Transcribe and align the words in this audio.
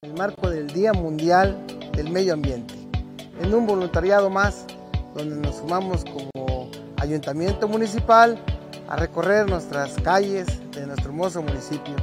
En 0.00 0.10
el 0.10 0.16
marco 0.16 0.48
del 0.48 0.68
Día 0.68 0.92
Mundial 0.92 1.58
del 1.92 2.08
Medio 2.08 2.34
Ambiente, 2.34 2.72
en 3.42 3.52
un 3.52 3.66
voluntariado 3.66 4.30
más 4.30 4.64
donde 5.12 5.34
nos 5.34 5.56
sumamos 5.56 6.04
como 6.04 6.70
ayuntamiento 6.98 7.66
municipal 7.66 8.38
a 8.88 8.94
recorrer 8.94 9.50
nuestras 9.50 9.94
calles 10.04 10.46
de 10.70 10.86
nuestro 10.86 11.08
hermoso 11.08 11.42
municipio. 11.42 11.96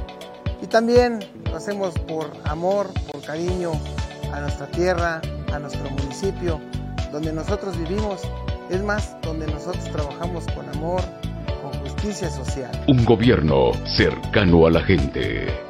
Y 0.60 0.66
también 0.66 1.20
lo 1.46 1.56
hacemos 1.56 1.98
por 2.00 2.30
amor, 2.44 2.90
por 3.10 3.22
cariño 3.22 3.72
a 4.30 4.40
nuestra 4.40 4.66
tierra, 4.66 5.22
a 5.50 5.58
nuestro 5.58 5.88
municipio, 5.88 6.60
donde 7.12 7.32
nosotros 7.32 7.78
vivimos, 7.78 8.20
es 8.68 8.82
más, 8.82 9.16
donde 9.22 9.46
nosotros 9.46 9.84
trabajamos 9.84 10.44
con 10.48 10.68
amor, 10.68 11.00
con 11.62 11.72
justicia 11.80 12.28
social. 12.28 12.72
Un 12.88 13.06
gobierno 13.06 13.72
cercano 13.86 14.66
a 14.66 14.70
la 14.70 14.82
gente. 14.82 15.65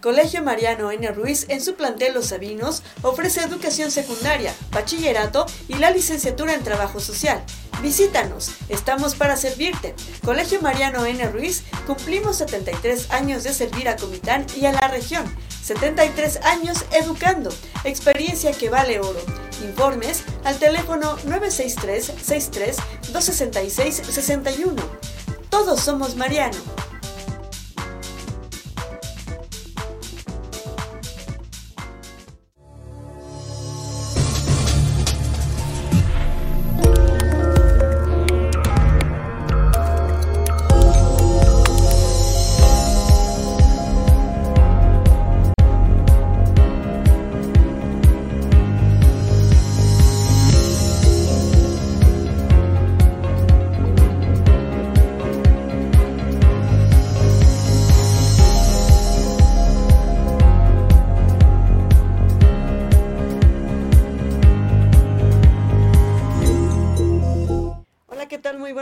Colegio 0.00 0.42
Mariano 0.44 0.92
N. 0.92 1.08
Ruiz 1.08 1.46
en 1.48 1.60
su 1.60 1.74
plantel 1.74 2.14
Los 2.14 2.26
Sabinos 2.26 2.84
ofrece 3.02 3.42
educación 3.42 3.90
secundaria, 3.90 4.54
bachillerato 4.70 5.44
y 5.66 5.74
la 5.74 5.90
licenciatura 5.90 6.54
en 6.54 6.62
trabajo 6.62 7.00
social. 7.00 7.42
Visítanos, 7.82 8.52
estamos 8.68 9.16
para 9.16 9.36
servirte. 9.36 9.94
Colegio 10.24 10.60
Mariano 10.62 11.04
N. 11.04 11.24
Ruiz, 11.30 11.64
cumplimos 11.86 12.36
73 12.38 13.10
años 13.10 13.42
de 13.42 13.52
servir 13.52 13.88
a 13.88 13.96
Comitán 13.96 14.46
y 14.56 14.66
a 14.66 14.72
la 14.72 14.86
región. 14.86 15.24
73 15.62 16.44
años 16.44 16.84
educando, 16.92 17.50
experiencia 17.82 18.52
que 18.52 18.70
vale 18.70 19.00
oro. 19.00 19.20
Informes 19.64 20.22
al 20.44 20.58
teléfono 20.58 21.16
963 21.24 22.12
63 22.22 22.76
266 23.12 24.02
61. 24.08 24.76
Todos 25.50 25.80
somos 25.80 26.14
Mariano. 26.14 26.87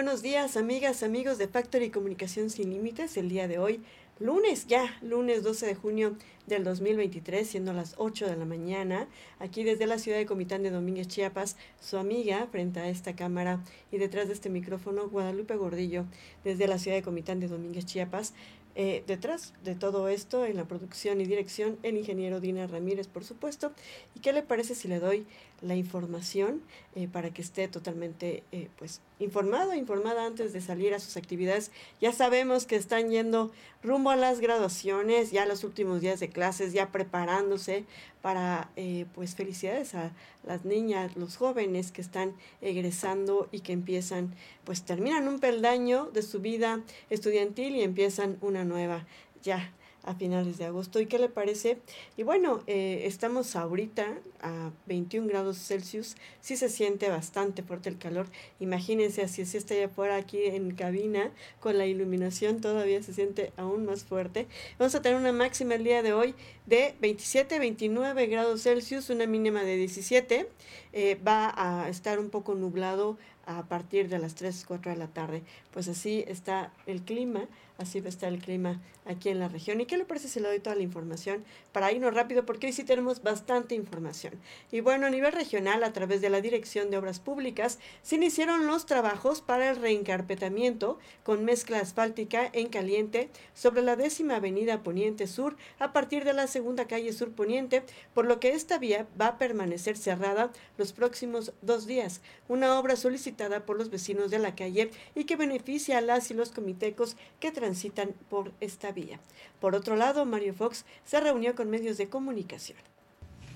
Amigas, 0.09 1.03
amigos 1.03 1.37
de 1.37 1.49
Factory 1.49 1.91
Comunicación 1.91 2.49
Sin 2.49 2.71
Límites, 2.71 3.17
el 3.17 3.29
día 3.29 3.49
de 3.49 3.59
hoy, 3.59 3.81
lunes 4.21 4.69
ya, 4.69 4.97
lunes 5.03 5.43
12 5.43 5.67
de 5.67 5.75
junio 5.75 6.17
del 6.47 6.63
2023, 6.63 7.47
siendo 7.47 7.73
las 7.73 7.95
8 7.99 8.29
de 8.29 8.37
la 8.37 8.45
mañana, 8.45 9.09
aquí 9.41 9.65
desde 9.65 9.87
la 9.87 9.99
ciudad 9.99 10.19
de 10.19 10.25
Comitán 10.25 10.63
de 10.63 10.71
Domínguez, 10.71 11.09
Chiapas, 11.09 11.57
su 11.81 11.99
amiga 11.99 12.47
frente 12.53 12.79
a 12.79 12.89
esta 12.89 13.17
cámara 13.17 13.65
y 13.91 13.99
detrás 13.99 14.29
de 14.29 14.35
este 14.35 14.49
micrófono, 14.49 15.09
Guadalupe 15.09 15.57
Gordillo, 15.57 16.05
desde 16.45 16.69
la 16.69 16.79
ciudad 16.79 16.97
de 16.97 17.03
Comitán 17.03 17.41
de 17.41 17.49
Domínguez, 17.49 17.85
Chiapas, 17.85 18.33
eh, 18.79 19.03
detrás 19.07 19.55
de 19.65 19.75
todo 19.75 20.09
esto, 20.09 20.45
en 20.45 20.57
la 20.57 20.69
producción 20.69 21.21
y 21.23 21.25
dirección, 21.25 21.79
el 21.83 21.97
ingeniero 21.97 22.41
Dina 22.41 22.67
Ramírez, 22.67 23.09
por 23.09 23.25
supuesto. 23.25 23.73
¿Y 24.15 24.21
qué 24.21 24.35
le 24.35 24.43
parece 24.43 24.75
si 24.75 24.87
le 24.87 25.01
doy 25.01 25.27
la 25.63 25.75
información 25.75 26.63
eh, 26.95 27.09
para 27.09 27.31
que 27.31 27.43
esté 27.43 27.69
totalmente 27.69 28.43
eh, 28.53 28.69
pues 28.79 29.01
informado, 29.19 29.75
informada 29.75 30.27
antes 30.27 30.53
de 30.53 30.61
salir 30.61 30.95
a 30.95 30.99
sus 30.99 31.17
actividades? 31.17 31.71
Ya 32.01 32.13
sabemos 32.13 32.67
que 32.67 32.77
están 32.77 33.11
yendo 33.11 33.51
rumbo 33.83 34.11
a 34.11 34.17
las 34.17 34.41
graduaciones, 34.41 35.31
ya 35.31 35.47
los 35.47 35.65
últimos 35.65 36.01
días 36.01 36.21
de 36.21 36.29
clases, 36.29 36.73
ya 36.73 36.91
preparándose 36.91 37.85
para 38.23 38.71
pues 39.15 39.37
felicidades 39.37 39.95
a 39.95 40.11
las 40.45 40.65
niñas, 40.65 41.17
los 41.17 41.37
jóvenes 41.37 41.93
que 41.93 42.01
están 42.01 42.35
egresando 42.61 43.49
y 43.53 43.61
que 43.61 43.73
empiezan, 43.73 44.35
pues 44.65 44.83
terminan 44.83 45.29
un 45.29 45.39
peldaño 45.39 46.07
de 46.07 46.23
su 46.23 46.41
vida 46.41 46.81
estudiantil 47.09 47.77
y 47.77 47.83
empiezan 47.83 48.37
una 48.41 48.65
nueva 48.65 49.07
ya 49.47 49.73
a 50.07 50.15
finales 50.15 50.57
de 50.57 50.65
agosto. 50.65 51.01
¿Y 51.01 51.07
qué 51.07 51.19
le 51.19 51.29
parece? 51.29 51.79
Y 52.17 52.23
bueno, 52.23 52.63
eh, 52.67 53.03
estamos 53.05 53.57
ahorita 53.57 54.07
a 54.41 54.71
21 54.87 55.29
grados 55.29 55.59
Celsius, 55.59 56.17
sí 56.41 56.57
se 56.57 56.69
siente 56.69 57.11
bastante 57.11 57.63
fuerte 57.63 57.89
el 57.89 57.99
calor. 57.99 58.27
Imagínense 58.61 59.23
así 59.23 59.45
si 59.45 59.57
está 59.59 59.75
ya 59.75 59.89
por 59.89 60.11
aquí 60.11 60.45
en 60.45 60.75
cabina 60.75 61.31
con 61.61 61.77
la 61.77 61.87
iluminación, 61.87 62.61
todavía 62.61 63.03
se 63.03 63.13
siente 63.13 63.53
aún 63.57 63.85
más 63.85 64.05
fuerte. 64.05 64.47
Vamos 64.79 64.95
a 64.95 65.03
tener 65.03 65.19
una 65.19 65.33
máxima 65.33 65.75
el 65.75 65.85
día 65.85 66.03
de 66.03 66.13
hoy 66.13 66.35
de 66.67 66.95
27, 67.01 67.59
29 67.59 68.27
grados 68.27 68.63
Celsius, 68.63 69.11
una 69.11 69.27
mínima 69.27 69.63
de 69.63 69.77
17. 69.77 70.49
Eh, 70.93 71.19
va 71.27 71.53
a 71.57 71.89
estar 71.89 72.19
un 72.19 72.31
poco 72.31 72.55
nublado 72.55 73.19
a 73.47 73.63
partir 73.65 74.09
de 74.09 74.19
las 74.19 74.35
3, 74.35 74.65
4 74.67 74.93
de 74.93 74.99
la 74.99 75.09
tarde. 75.09 75.43
Pues 75.73 75.89
así 75.89 76.25
está 76.27 76.73
el 76.87 77.03
clima, 77.03 77.47
así 77.79 78.01
va 78.01 78.07
a 78.07 78.11
estar 78.11 78.33
el 78.33 78.41
clima 78.41 78.81
aquí 79.05 79.29
en 79.29 79.39
la 79.39 79.49
región. 79.49 79.81
¿Y 79.81 79.87
qué 79.87 79.97
le 79.97 80.05
parece 80.05 80.29
si 80.29 80.41
le 80.41 80.49
doy 80.49 80.61
toda 80.61 80.77
la 80.77 80.83
información 80.83 81.45
para 81.73 81.93
irnos 81.93 82.15
rápido? 82.15 82.47
Porque 82.47 82.67
hoy 82.67 82.73
sí 82.73 82.85
tenemos 82.85 83.23
bastante 83.23 83.75
información. 83.75 84.35
Y 84.73 84.81
bueno, 84.81 85.07
a 85.07 85.11
nivel 85.11 85.33
regional, 85.33 85.85
a 85.85 85.93
través 85.93 86.21
de 86.21 86.31
la 86.31 86.41
Dirección 86.41 86.91
de 86.91 86.99
Obras 86.99 87.21
Públicas, 87.21 87.79
se 88.03 88.17
iniciaron 88.17 88.67
los 88.67 88.87
trabajos 88.87 89.41
para 89.41 89.71
el 89.71 89.77
reencarpetamiento 89.77 90.99
con 91.23 91.45
mezcla 91.45 91.79
asfáltica 91.79 92.49
en 92.53 92.69
caliente 92.69 93.31
sobre 93.55 93.83
la 93.83 93.97
décima 93.97 94.37
avenida 94.37 94.83
Poniente 94.83 95.27
Sur 95.27 95.57
a 95.79 95.93
partir 95.93 96.25
de 96.25 96.33
la 96.33 96.47
segunda 96.47 96.87
calle 96.87 97.13
Sur 97.13 97.33
Poniente, 97.33 97.83
por 98.15 98.27
lo 98.27 98.41
que 98.41 98.51
esta 98.51 98.79
vía 98.79 99.07
va 99.21 99.29
a 99.29 99.39
permanecer 99.39 99.97
cerrada 99.97 100.51
los 100.79 100.93
próximos 100.93 101.53
dos 101.63 101.87
días. 101.87 102.21
Una 102.49 102.79
obra 102.79 102.97
solicitada 102.97 103.67
por 103.67 103.77
los 103.77 103.91
vecinos 103.91 104.31
de 104.31 104.39
la 104.39 104.55
calle 104.55 104.91
y 105.15 105.25
que 105.25 105.37
beneficia 105.37 105.99
a 105.99 106.01
las 106.01 106.31
y 106.31 106.35
los 106.35 106.51
comitecos 106.51 107.17
que 107.41 107.51
transitan 107.67 108.11
por 108.31 108.53
esta 108.61 108.93
vía. 108.93 109.19
Por 109.61 109.75
otro 109.75 109.97
lado, 109.97 110.25
Mario 110.25 110.55
Fox 110.55 110.85
se 111.05 111.19
reunió 111.19 111.57
con 111.57 111.69
medios 111.69 111.99
de 111.99 112.09
comunicación. 112.09 112.79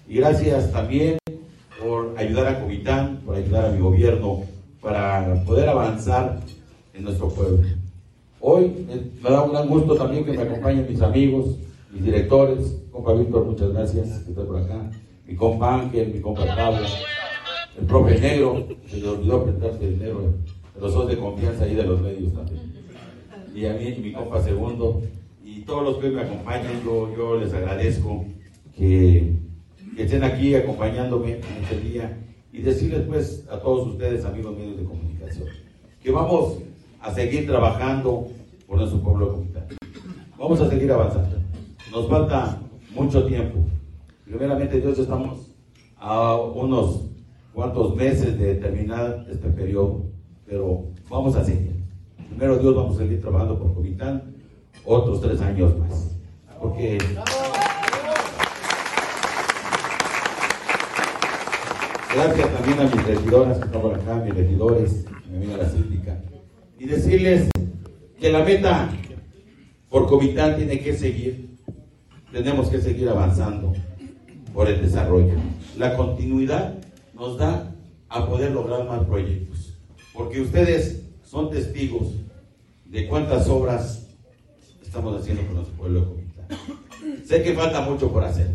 Y 0.09 0.16
gracias 0.16 0.72
también 0.72 1.19
por 1.81 2.19
ayudar 2.19 2.48
a 2.48 2.60
Comitán, 2.60 3.21
por 3.25 3.37
ayudar 3.37 3.66
a 3.66 3.71
mi 3.71 3.78
gobierno 3.78 4.43
para 4.81 5.44
poder 5.44 5.69
avanzar 5.69 6.41
en 6.93 7.04
nuestro 7.04 7.28
pueblo. 7.28 7.62
Hoy 8.41 8.84
me 9.22 9.31
da 9.31 9.44
un 9.44 9.53
gran 9.53 9.69
gusto 9.69 9.94
también 9.94 10.25
que 10.25 10.32
me 10.32 10.42
acompañen 10.42 10.88
mis 10.88 11.03
amigos, 11.03 11.54
mis 11.92 12.03
directores, 12.03 12.82
compa 12.91 13.12
Víctor, 13.12 13.44
muchas 13.44 13.72
gracias 13.72 14.09
que 14.25 14.31
está 14.31 14.42
por 14.44 14.60
acá, 14.60 14.91
mi 15.25 15.37
compa 15.37 15.82
Ángel, 15.82 16.15
mi 16.15 16.21
compa 16.21 16.44
Pablo, 16.56 16.84
el 17.78 17.87
profe 17.87 18.19
negro, 18.19 18.66
se 18.88 18.97
le 18.97 19.09
olvidó 19.09 19.44
presentarse 19.44 19.84
el 19.84 19.98
negro, 20.00 20.34
pero 20.75 20.91
son 20.91 21.06
de 21.06 21.16
confianza 21.16 21.62
ahí 21.62 21.77
de 21.77 21.84
los 21.84 22.00
medios 22.00 22.32
también. 22.34 22.69
Y 23.54 23.66
a 23.66 23.74
mí, 23.74 23.96
mi 24.02 24.12
compa 24.12 24.42
segundo, 24.42 25.02
y 25.44 25.62
todos 25.62 25.82
los 25.82 25.96
que 25.98 26.10
me 26.10 26.22
acompañan, 26.22 26.82
yo, 26.84 27.12
yo 27.16 27.36
les 27.36 27.52
agradezco 27.52 28.24
que, 28.76 29.34
que, 29.96 30.02
estén 30.04 30.22
aquí 30.22 30.54
acompañándome 30.54 31.32
en 31.32 31.64
este 31.64 31.80
día 31.80 32.16
y 32.52 32.62
decirles 32.62 33.02
pues 33.06 33.46
a 33.50 33.58
todos 33.58 33.88
ustedes, 33.88 34.24
amigos 34.24 34.56
medios 34.56 34.78
de 34.78 34.84
comunicación, 34.84 35.48
que 36.02 36.10
vamos 36.10 36.58
a 37.00 37.12
seguir 37.12 37.47
trabajando 37.47 38.28
por 38.66 38.78
nuestro 38.78 39.00
pueblo 39.00 39.32
comunitario. 39.32 39.76
Vamos 40.38 40.60
a 40.60 40.70
seguir 40.70 40.92
avanzando. 40.92 41.36
Nos 41.91 42.08
falta 42.08 42.60
mucho 42.94 43.26
tiempo. 43.26 43.58
Primeramente, 44.24 44.80
Dios, 44.80 44.98
estamos 44.98 45.50
a 45.98 46.36
unos 46.36 47.06
cuántos 47.53 47.96
meses 47.96 48.38
de 48.38 48.54
terminar 48.54 49.26
este 49.28 49.48
periodo, 49.50 50.04
pero 50.46 50.84
vamos 51.08 51.34
a 51.34 51.44
seguir. 51.44 51.79
Primero 52.30 52.59
Dios, 52.59 52.74
vamos 52.74 52.97
a 52.97 53.00
seguir 53.00 53.21
trabajando 53.21 53.59
por 53.59 53.74
Comitán 53.74 54.34
otros 54.84 55.21
tres 55.21 55.41
años 55.41 55.77
más. 55.78 56.16
Porque 56.60 56.97
gracias 62.15 62.53
también 62.54 62.80
a 62.80 62.84
mis 62.84 63.04
regidoras 63.04 63.59
que 63.59 63.65
están 63.65 63.82
por 63.82 63.94
acá, 63.94 64.15
mis 64.16 64.34
regidores, 64.34 65.04
mi 65.28 65.36
amiga 65.38 65.56
la 65.59 65.68
síndica, 65.68 66.21
y 66.78 66.86
decirles 66.86 67.50
que 68.18 68.30
la 68.30 68.44
meta 68.44 68.91
por 69.88 70.06
Comitán 70.06 70.56
tiene 70.56 70.80
que 70.80 70.94
seguir, 70.94 71.56
tenemos 72.32 72.68
que 72.68 72.80
seguir 72.80 73.09
avanzando 73.09 73.72
por 74.54 74.68
el 74.68 74.80
desarrollo. 74.80 75.34
La 75.77 75.97
continuidad 75.97 76.74
nos 77.15 77.36
da 77.38 77.74
a 78.09 78.27
poder 78.27 78.53
lograr 78.53 78.86
más 78.86 79.04
proyectos. 79.04 79.78
Porque 80.12 80.41
ustedes 80.41 80.99
son 81.30 81.48
testigos 81.48 82.09
de 82.86 83.06
cuántas 83.06 83.48
obras 83.48 84.09
estamos 84.82 85.21
haciendo 85.21 85.47
con 85.47 85.54
nuestro 85.54 85.77
pueblo 85.77 86.16
de 86.16 87.24
Sé 87.24 87.44
que 87.44 87.54
falta 87.54 87.82
mucho 87.82 88.10
por 88.10 88.24
hacer, 88.24 88.50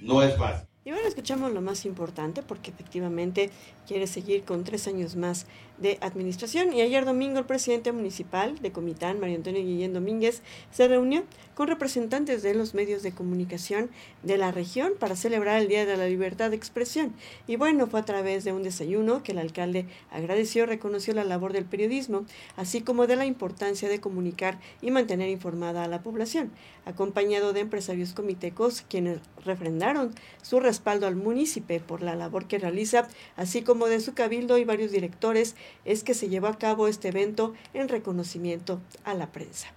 no 0.00 0.22
es 0.22 0.34
fácil. 0.34 0.65
Y 0.86 0.92
bueno, 0.92 1.08
escuchamos 1.08 1.52
lo 1.52 1.60
más 1.60 1.84
importante 1.84 2.44
porque 2.44 2.70
efectivamente 2.70 3.50
quiere 3.88 4.06
seguir 4.06 4.44
con 4.44 4.62
tres 4.62 4.86
años 4.86 5.16
más 5.16 5.46
de 5.78 5.98
administración. 6.00 6.72
Y 6.72 6.80
ayer 6.80 7.04
domingo 7.04 7.40
el 7.40 7.44
presidente 7.44 7.90
municipal 7.90 8.56
de 8.60 8.70
Comitán, 8.70 9.18
Mario 9.18 9.34
Antonio 9.34 9.62
Guillén 9.62 9.92
Domínguez, 9.92 10.42
se 10.70 10.86
reunió 10.86 11.24
con 11.56 11.66
representantes 11.66 12.42
de 12.42 12.54
los 12.54 12.74
medios 12.74 13.02
de 13.02 13.10
comunicación 13.10 13.90
de 14.22 14.38
la 14.38 14.52
región 14.52 14.92
para 14.98 15.16
celebrar 15.16 15.60
el 15.60 15.66
Día 15.66 15.86
de 15.86 15.96
la 15.96 16.06
Libertad 16.06 16.50
de 16.50 16.56
Expresión. 16.56 17.14
Y 17.48 17.56
bueno, 17.56 17.88
fue 17.88 17.98
a 17.98 18.04
través 18.04 18.44
de 18.44 18.52
un 18.52 18.62
desayuno 18.62 19.24
que 19.24 19.32
el 19.32 19.38
alcalde 19.38 19.86
agradeció, 20.12 20.66
reconoció 20.66 21.14
la 21.14 21.24
labor 21.24 21.52
del 21.52 21.64
periodismo, 21.64 22.26
así 22.56 22.82
como 22.82 23.08
de 23.08 23.16
la 23.16 23.26
importancia 23.26 23.88
de 23.88 24.00
comunicar 24.00 24.60
y 24.82 24.92
mantener 24.92 25.30
informada 25.30 25.82
a 25.82 25.88
la 25.88 26.02
población, 26.02 26.52
acompañado 26.84 27.52
de 27.52 27.60
empresarios 27.60 28.12
comitecos 28.12 28.84
quienes 28.88 29.18
refrendaron 29.44 30.14
su 30.42 30.60
respaldo 30.76 31.06
al 31.06 31.16
municipio 31.16 31.80
por 31.80 32.02
la 32.02 32.14
labor 32.14 32.46
que 32.46 32.58
realiza, 32.58 33.08
así 33.34 33.62
como 33.62 33.86
de 33.86 34.00
su 34.00 34.12
cabildo 34.12 34.58
y 34.58 34.64
varios 34.64 34.92
directores, 34.92 35.56
es 35.86 36.04
que 36.04 36.12
se 36.12 36.28
llevó 36.28 36.48
a 36.48 36.58
cabo 36.58 36.86
este 36.86 37.08
evento 37.08 37.54
en 37.72 37.88
reconocimiento 37.88 38.82
a 39.02 39.14
la 39.14 39.32
prensa. 39.32 39.68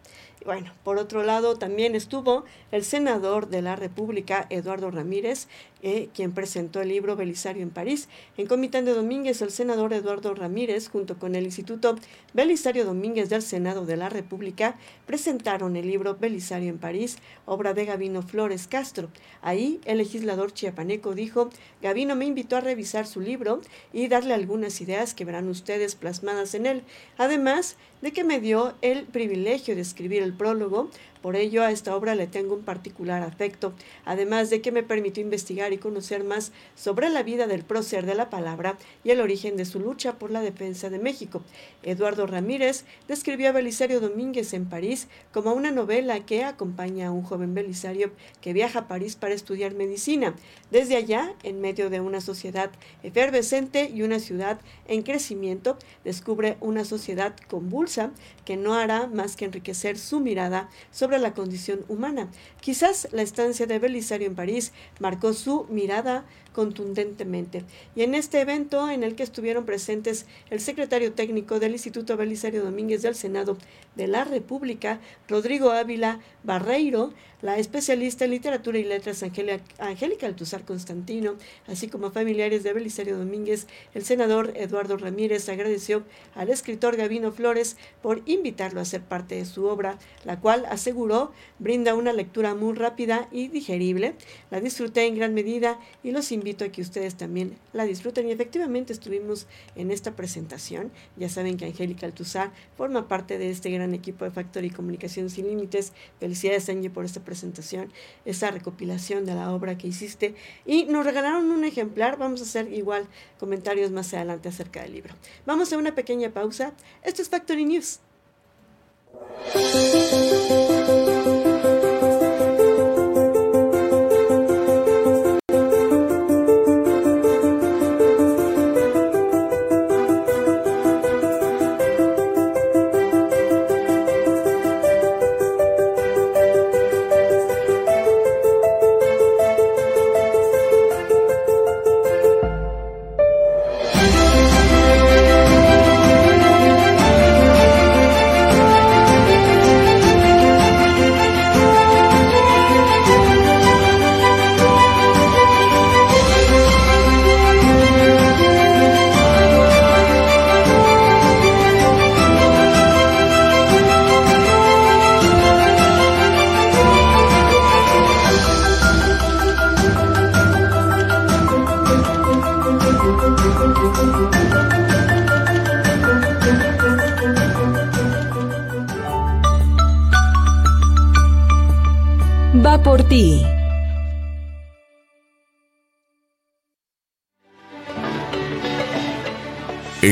Bueno, 0.46 0.72
por 0.86 0.98
otro 0.98 1.24
lado, 1.24 1.58
también 1.58 1.96
estuvo 1.96 2.46
el 2.72 2.86
senador 2.86 3.50
de 3.50 3.62
la 3.62 3.76
República, 3.76 4.48
Eduardo 4.50 4.90
Ramírez, 4.90 5.50
eh, 5.82 6.10
quien 6.14 6.34
presentó 6.34 6.82
el 6.82 6.90
libro 6.90 7.18
Belisario 7.18 7.62
en 7.62 7.70
París. 7.70 8.08
En 8.38 8.48
Comitán 8.48 8.86
de 8.86 8.94
Domínguez, 8.94 9.42
el 9.42 9.52
senador 9.52 9.92
Eduardo 9.94 10.34
Ramírez, 10.34 10.90
junto 10.90 11.18
con 11.18 11.36
el 11.36 11.44
Instituto 11.46 11.96
Belisario 12.34 12.86
Domínguez 12.86 13.30
del 13.30 13.42
Senado 13.42 13.86
de 13.86 13.98
la 13.98 14.08
República, 14.08 14.78
presentaron 15.06 15.76
el 15.76 15.88
libro 15.88 16.16
Belisario 16.16 16.70
en 16.70 16.80
París, 16.80 17.18
obra 17.46 17.74
de 17.74 17.86
Gavino 17.86 18.22
Flores 18.22 18.68
Castro. 18.68 19.10
Ahí, 19.42 19.82
el 19.86 19.98
legislador 19.98 20.54
chiapaneco 20.54 21.16
dijo, 21.16 21.50
Gavino 21.82 22.16
me 22.16 22.26
invitó 22.26 22.56
a 22.56 22.62
revisar 22.62 23.08
su 23.08 23.20
libro 23.20 23.62
y 23.92 24.08
darle 24.08 24.34
algunas 24.34 24.80
ideas 24.80 25.14
que 25.14 25.26
verán 25.26 25.50
ustedes 25.50 25.96
plasmadas 25.96 26.56
en 26.56 26.66
él. 26.66 26.84
Además, 27.18 27.78
de 28.02 28.12
que 28.12 28.24
me 28.24 28.40
dio 28.40 28.76
el 28.82 29.06
privilegio 29.06 29.76
de 29.76 29.82
escribir 29.82 30.24
el 30.24 30.29
prólogo, 30.34 30.90
por 31.22 31.36
ello 31.36 31.64
a 31.64 31.72
esta 31.72 31.96
obra 31.96 32.16
le 32.16 32.28
tengo 32.28 32.56
un 32.56 32.64
particular 32.64 33.24
afecto, 33.24 33.74
además 34.06 34.50
de 34.50 34.62
que 34.62 34.72
me 34.72 34.84
permitió 34.84 35.24
investigar 35.24 35.74
y 35.74 35.78
conocer 35.78 36.24
más 36.24 36.52
sobre 36.76 37.10
la 37.10 37.24
vida 37.24 37.48
del 37.48 37.64
prócer 37.64 38.06
de 38.06 38.16
la 38.16 38.30
palabra 38.30 38.78
y 39.04 39.12
el 39.12 39.22
origen 39.22 39.58
de 39.58 39.66
su 39.66 39.80
lucha 39.80 40.14
por 40.14 40.32
la 40.32 40.42
defensa 40.42 40.90
de 40.90 41.00
México. 41.00 41.42
Eduardo 41.84 42.28
Ramírez 42.28 42.86
describió 43.08 43.50
a 43.50 43.54
Belisario 43.54 44.00
Domínguez 44.00 44.54
en 44.54 44.70
París 44.70 45.08
como 45.34 45.54
una 45.54 45.72
novela 45.72 46.26
que 46.26 46.44
acompaña 46.44 47.08
a 47.08 47.12
un 47.12 47.24
joven 47.24 47.54
Belisario 47.54 48.12
que 48.42 48.54
viaja 48.54 48.80
a 48.80 48.88
París 48.88 49.16
para 49.16 49.34
estudiar 49.34 49.74
medicina. 49.74 50.36
Desde 50.72 50.96
allá, 50.96 51.34
en 51.44 51.62
medio 51.62 51.90
de 51.90 52.00
una 52.00 52.22
sociedad 52.22 52.72
efervescente 53.04 53.90
y 53.94 54.04
una 54.04 54.20
ciudad 54.20 54.60
en 54.88 55.02
crecimiento, 55.04 55.78
descubre 56.04 56.58
una 56.60 56.86
sociedad 56.86 57.36
convulsa 57.50 58.12
que 58.46 58.58
no 58.58 58.74
hará 58.74 59.08
más 59.08 59.36
que 59.36 59.46
enriquecer 59.46 59.98
su 59.98 60.20
mirada 60.20 60.70
sobre 60.92 61.09
la 61.18 61.34
condición 61.34 61.84
humana. 61.88 62.30
Quizás 62.62 63.08
la 63.12 63.22
estancia 63.22 63.66
de 63.66 63.80
Belisario 63.80 64.28
en 64.28 64.36
París 64.36 64.72
marcó 65.00 65.34
su 65.34 65.66
mirada 65.70 66.26
contundentemente. 66.54 67.64
Y 67.96 68.04
en 68.04 68.16
este 68.16 68.42
evento 68.42 68.90
en 68.90 69.04
el 69.04 69.16
que 69.16 69.24
estuvieron 69.24 69.66
presentes 69.66 70.26
el 70.50 70.60
secretario 70.60 71.14
técnico 71.14 71.60
del 71.60 71.74
Instituto 71.74 72.18
Belisario 72.18 72.64
Domínguez 72.64 73.02
del 73.02 73.16
Senado 73.16 73.58
de 73.96 74.08
la 74.08 74.24
República, 74.24 75.00
Rodrigo 75.28 75.72
Ávila 75.72 76.20
Barreiro, 76.44 77.14
la 77.42 77.58
especialista 77.58 78.26
en 78.26 78.32
literatura 78.32 78.80
y 78.80 78.84
letras 78.84 79.24
Angélica 79.24 80.28
Altuzar 80.28 80.66
Constantino, 80.66 81.36
así 81.68 81.88
como 81.88 82.12
familiares 82.12 82.64
de 82.64 82.74
Belisario 82.74 83.18
Domínguez, 83.18 83.68
el 83.94 84.04
senador 84.04 84.52
Eduardo 84.56 84.98
Ramírez 84.98 85.48
agradeció 85.48 86.04
al 86.36 86.50
escritor 86.50 86.98
Gavino 86.98 87.32
Flores 87.32 87.78
por 88.02 88.22
invitarlo 88.26 88.82
a 88.82 88.86
ser 88.86 89.02
parte 89.02 89.36
de 89.36 89.46
su 89.46 89.66
obra, 89.66 89.98
la 90.26 90.40
cual 90.42 90.66
aseguró 90.66 91.32
brinda 91.60 91.96
una 91.96 92.12
lectura 92.12 92.56
muy 92.56 92.74
rápida 92.74 93.30
y 93.32 93.48
digerible. 93.48 94.16
La 94.52 94.60
disfruté 94.60 95.06
en 95.06 95.16
gran 95.16 95.34
medida 95.34 95.80
y 96.04 96.12
los 96.12 96.32
a 96.66 96.72
que 96.72 96.82
ustedes 96.82 97.16
también 97.16 97.58
la 97.74 97.86
disfruten. 97.86 98.28
Y 98.28 98.32
efectivamente 98.32 98.94
estuvimos 98.94 99.48
en 99.76 99.92
esta 99.92 100.16
presentación. 100.16 100.92
Ya 101.18 101.30
saben 101.30 101.58
que 101.58 101.66
Angélica 101.66 102.06
Altuzar 102.06 102.52
forma 102.78 103.08
parte 103.08 103.38
de 103.38 103.50
este 103.50 103.70
gran 103.70 103.94
equipo 103.94 104.26
de 104.26 104.32
Factory 104.32 104.68
y 104.68 104.72
Comunicación 104.72 105.30
Sin 105.30 105.48
Límites. 105.48 105.94
Felicidades, 106.20 106.70
Angie, 106.70 106.90
por 106.90 107.06
esta 107.06 107.22
presentación, 107.22 107.92
esa 108.26 108.52
recopilación 108.52 109.26
de 109.26 109.36
la 109.36 109.52
obra 109.52 109.78
que 109.78 109.88
hiciste. 109.88 110.36
Y 110.66 110.86
nos 110.86 111.06
regalaron 111.06 111.52
un 111.52 111.64
ejemplar. 111.64 112.18
Vamos 112.18 112.42
a 112.42 112.44
hacer 112.44 112.72
igual 112.74 113.08
comentarios 113.40 113.92
más 113.92 114.14
adelante 114.14 114.50
acerca 114.50 114.82
del 114.82 114.94
libro. 114.94 115.14
Vamos 115.46 115.72
a 115.72 115.78
una 115.78 115.96
pequeña 115.96 116.32
pausa. 116.32 116.74
Esto 117.04 117.22
es 117.22 117.30
Factory 117.30 117.66
News. 117.66 118.00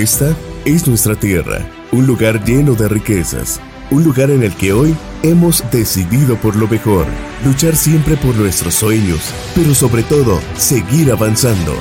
Esta 0.07 0.33
es 0.63 0.87
nuestra 0.87 1.15
tierra, 1.15 1.69
un 1.91 2.07
lugar 2.07 2.41
lleno 2.45 2.75
de 2.75 2.87
riquezas, 2.87 3.59
un 3.91 4.05
lugar 4.05 4.31
en 4.31 4.41
el 4.41 4.55
que 4.55 4.71
hoy 4.71 4.95
hemos 5.21 5.69
decidido 5.69 6.37
por 6.37 6.55
lo 6.55 6.65
mejor, 6.65 7.05
luchar 7.43 7.75
siempre 7.75 8.15
por 8.15 8.33
nuestros 8.33 8.75
sueños, 8.75 9.19
pero 9.53 9.75
sobre 9.75 10.03
todo 10.03 10.39
seguir 10.55 11.11
avanzando. 11.11 11.73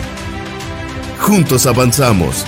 Juntos 1.20 1.66
avanzamos. 1.66 2.44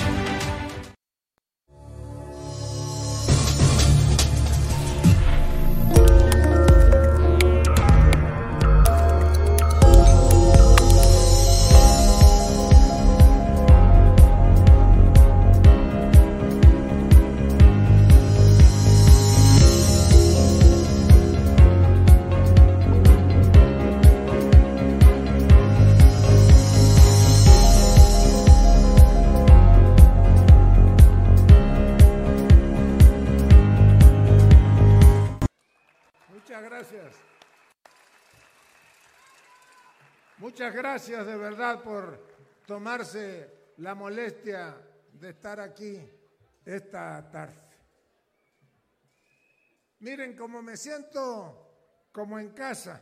Verdad 41.49 41.83
por 41.83 42.21
tomarse 42.67 43.73
la 43.79 43.95
molestia 43.95 44.77
de 45.15 45.31
estar 45.31 45.59
aquí 45.59 45.99
esta 46.63 47.31
tarde. 47.31 47.71
Miren 50.01 50.37
cómo 50.37 50.61
me 50.61 50.77
siento 50.77 52.11
como 52.13 52.39
en 52.39 52.51
casa. 52.51 53.01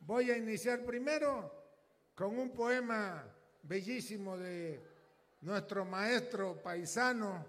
voy 0.00 0.30
a 0.30 0.38
iniciar 0.38 0.82
primero 0.86 1.52
con 2.14 2.38
un 2.38 2.54
poema 2.54 3.22
bellísimo 3.62 4.38
de 4.38 4.82
nuestro 5.42 5.84
maestro 5.84 6.62
paisano 6.62 7.44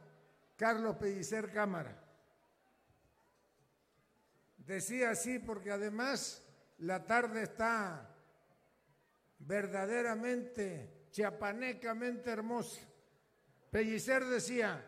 Carlos 0.57 0.97
Pellicer 0.97 1.49
Cámara. 1.53 1.97
Decía 4.57 5.11
así 5.11 5.39
porque 5.39 5.71
además 5.71 6.43
la 6.79 7.05
tarde 7.05 7.43
está 7.43 8.14
verdaderamente 9.39 11.07
chiapanecamente 11.11 12.29
hermosa. 12.29 12.81
Pellicer 13.71 14.25
decía, 14.25 14.85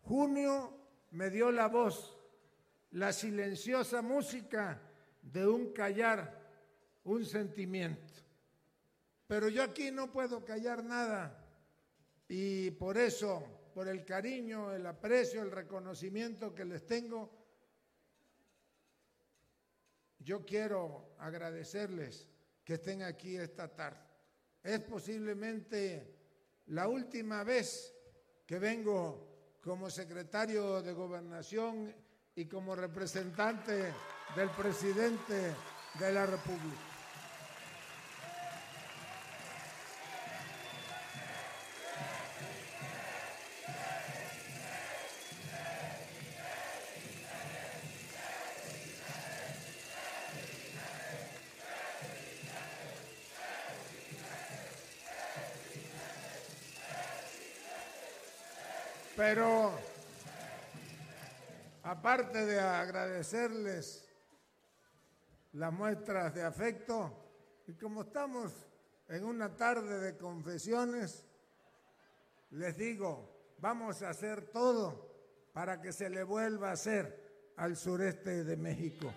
junio 0.00 0.76
me 1.12 1.30
dio 1.30 1.50
la 1.50 1.68
voz, 1.68 2.18
la 2.92 3.12
silenciosa 3.12 4.02
música 4.02 4.80
de 5.22 5.46
un 5.46 5.72
callar, 5.72 6.40
un 7.04 7.24
sentimiento. 7.24 8.12
Pero 9.26 9.48
yo 9.48 9.62
aquí 9.62 9.90
no 9.90 10.10
puedo 10.10 10.44
callar 10.44 10.84
nada 10.84 11.42
y 12.28 12.70
por 12.72 12.98
eso, 12.98 13.70
por 13.74 13.88
el 13.88 14.04
cariño, 14.04 14.72
el 14.72 14.86
aprecio, 14.86 15.42
el 15.42 15.50
reconocimiento 15.50 16.54
que 16.54 16.64
les 16.64 16.86
tengo, 16.86 17.30
yo 20.18 20.44
quiero 20.44 21.14
agradecerles 21.18 22.31
que 22.64 22.74
estén 22.74 23.02
aquí 23.02 23.36
esta 23.36 23.68
tarde. 23.68 24.00
Es 24.62 24.80
posiblemente 24.80 26.62
la 26.66 26.88
última 26.88 27.42
vez 27.42 27.92
que 28.46 28.58
vengo 28.58 29.58
como 29.62 29.90
secretario 29.90 30.82
de 30.82 30.92
gobernación 30.92 31.94
y 32.34 32.46
como 32.46 32.74
representante 32.74 33.92
del 34.36 34.50
presidente 34.50 35.54
de 35.98 36.12
la 36.12 36.26
República. 36.26 36.91
Pero 59.22 59.70
aparte 61.84 62.44
de 62.44 62.58
agradecerles 62.58 64.04
las 65.52 65.72
muestras 65.72 66.34
de 66.34 66.42
afecto, 66.42 67.08
y 67.68 67.74
como 67.74 68.02
estamos 68.02 68.52
en 69.08 69.24
una 69.24 69.54
tarde 69.54 70.00
de 70.00 70.16
confesiones, 70.16 71.24
les 72.50 72.76
digo, 72.76 73.54
vamos 73.58 74.02
a 74.02 74.08
hacer 74.08 74.50
todo 74.50 75.14
para 75.52 75.80
que 75.80 75.92
se 75.92 76.10
le 76.10 76.24
vuelva 76.24 76.70
a 76.70 76.72
hacer 76.72 77.52
al 77.58 77.76
sureste 77.76 78.42
de 78.42 78.56
México. 78.56 79.14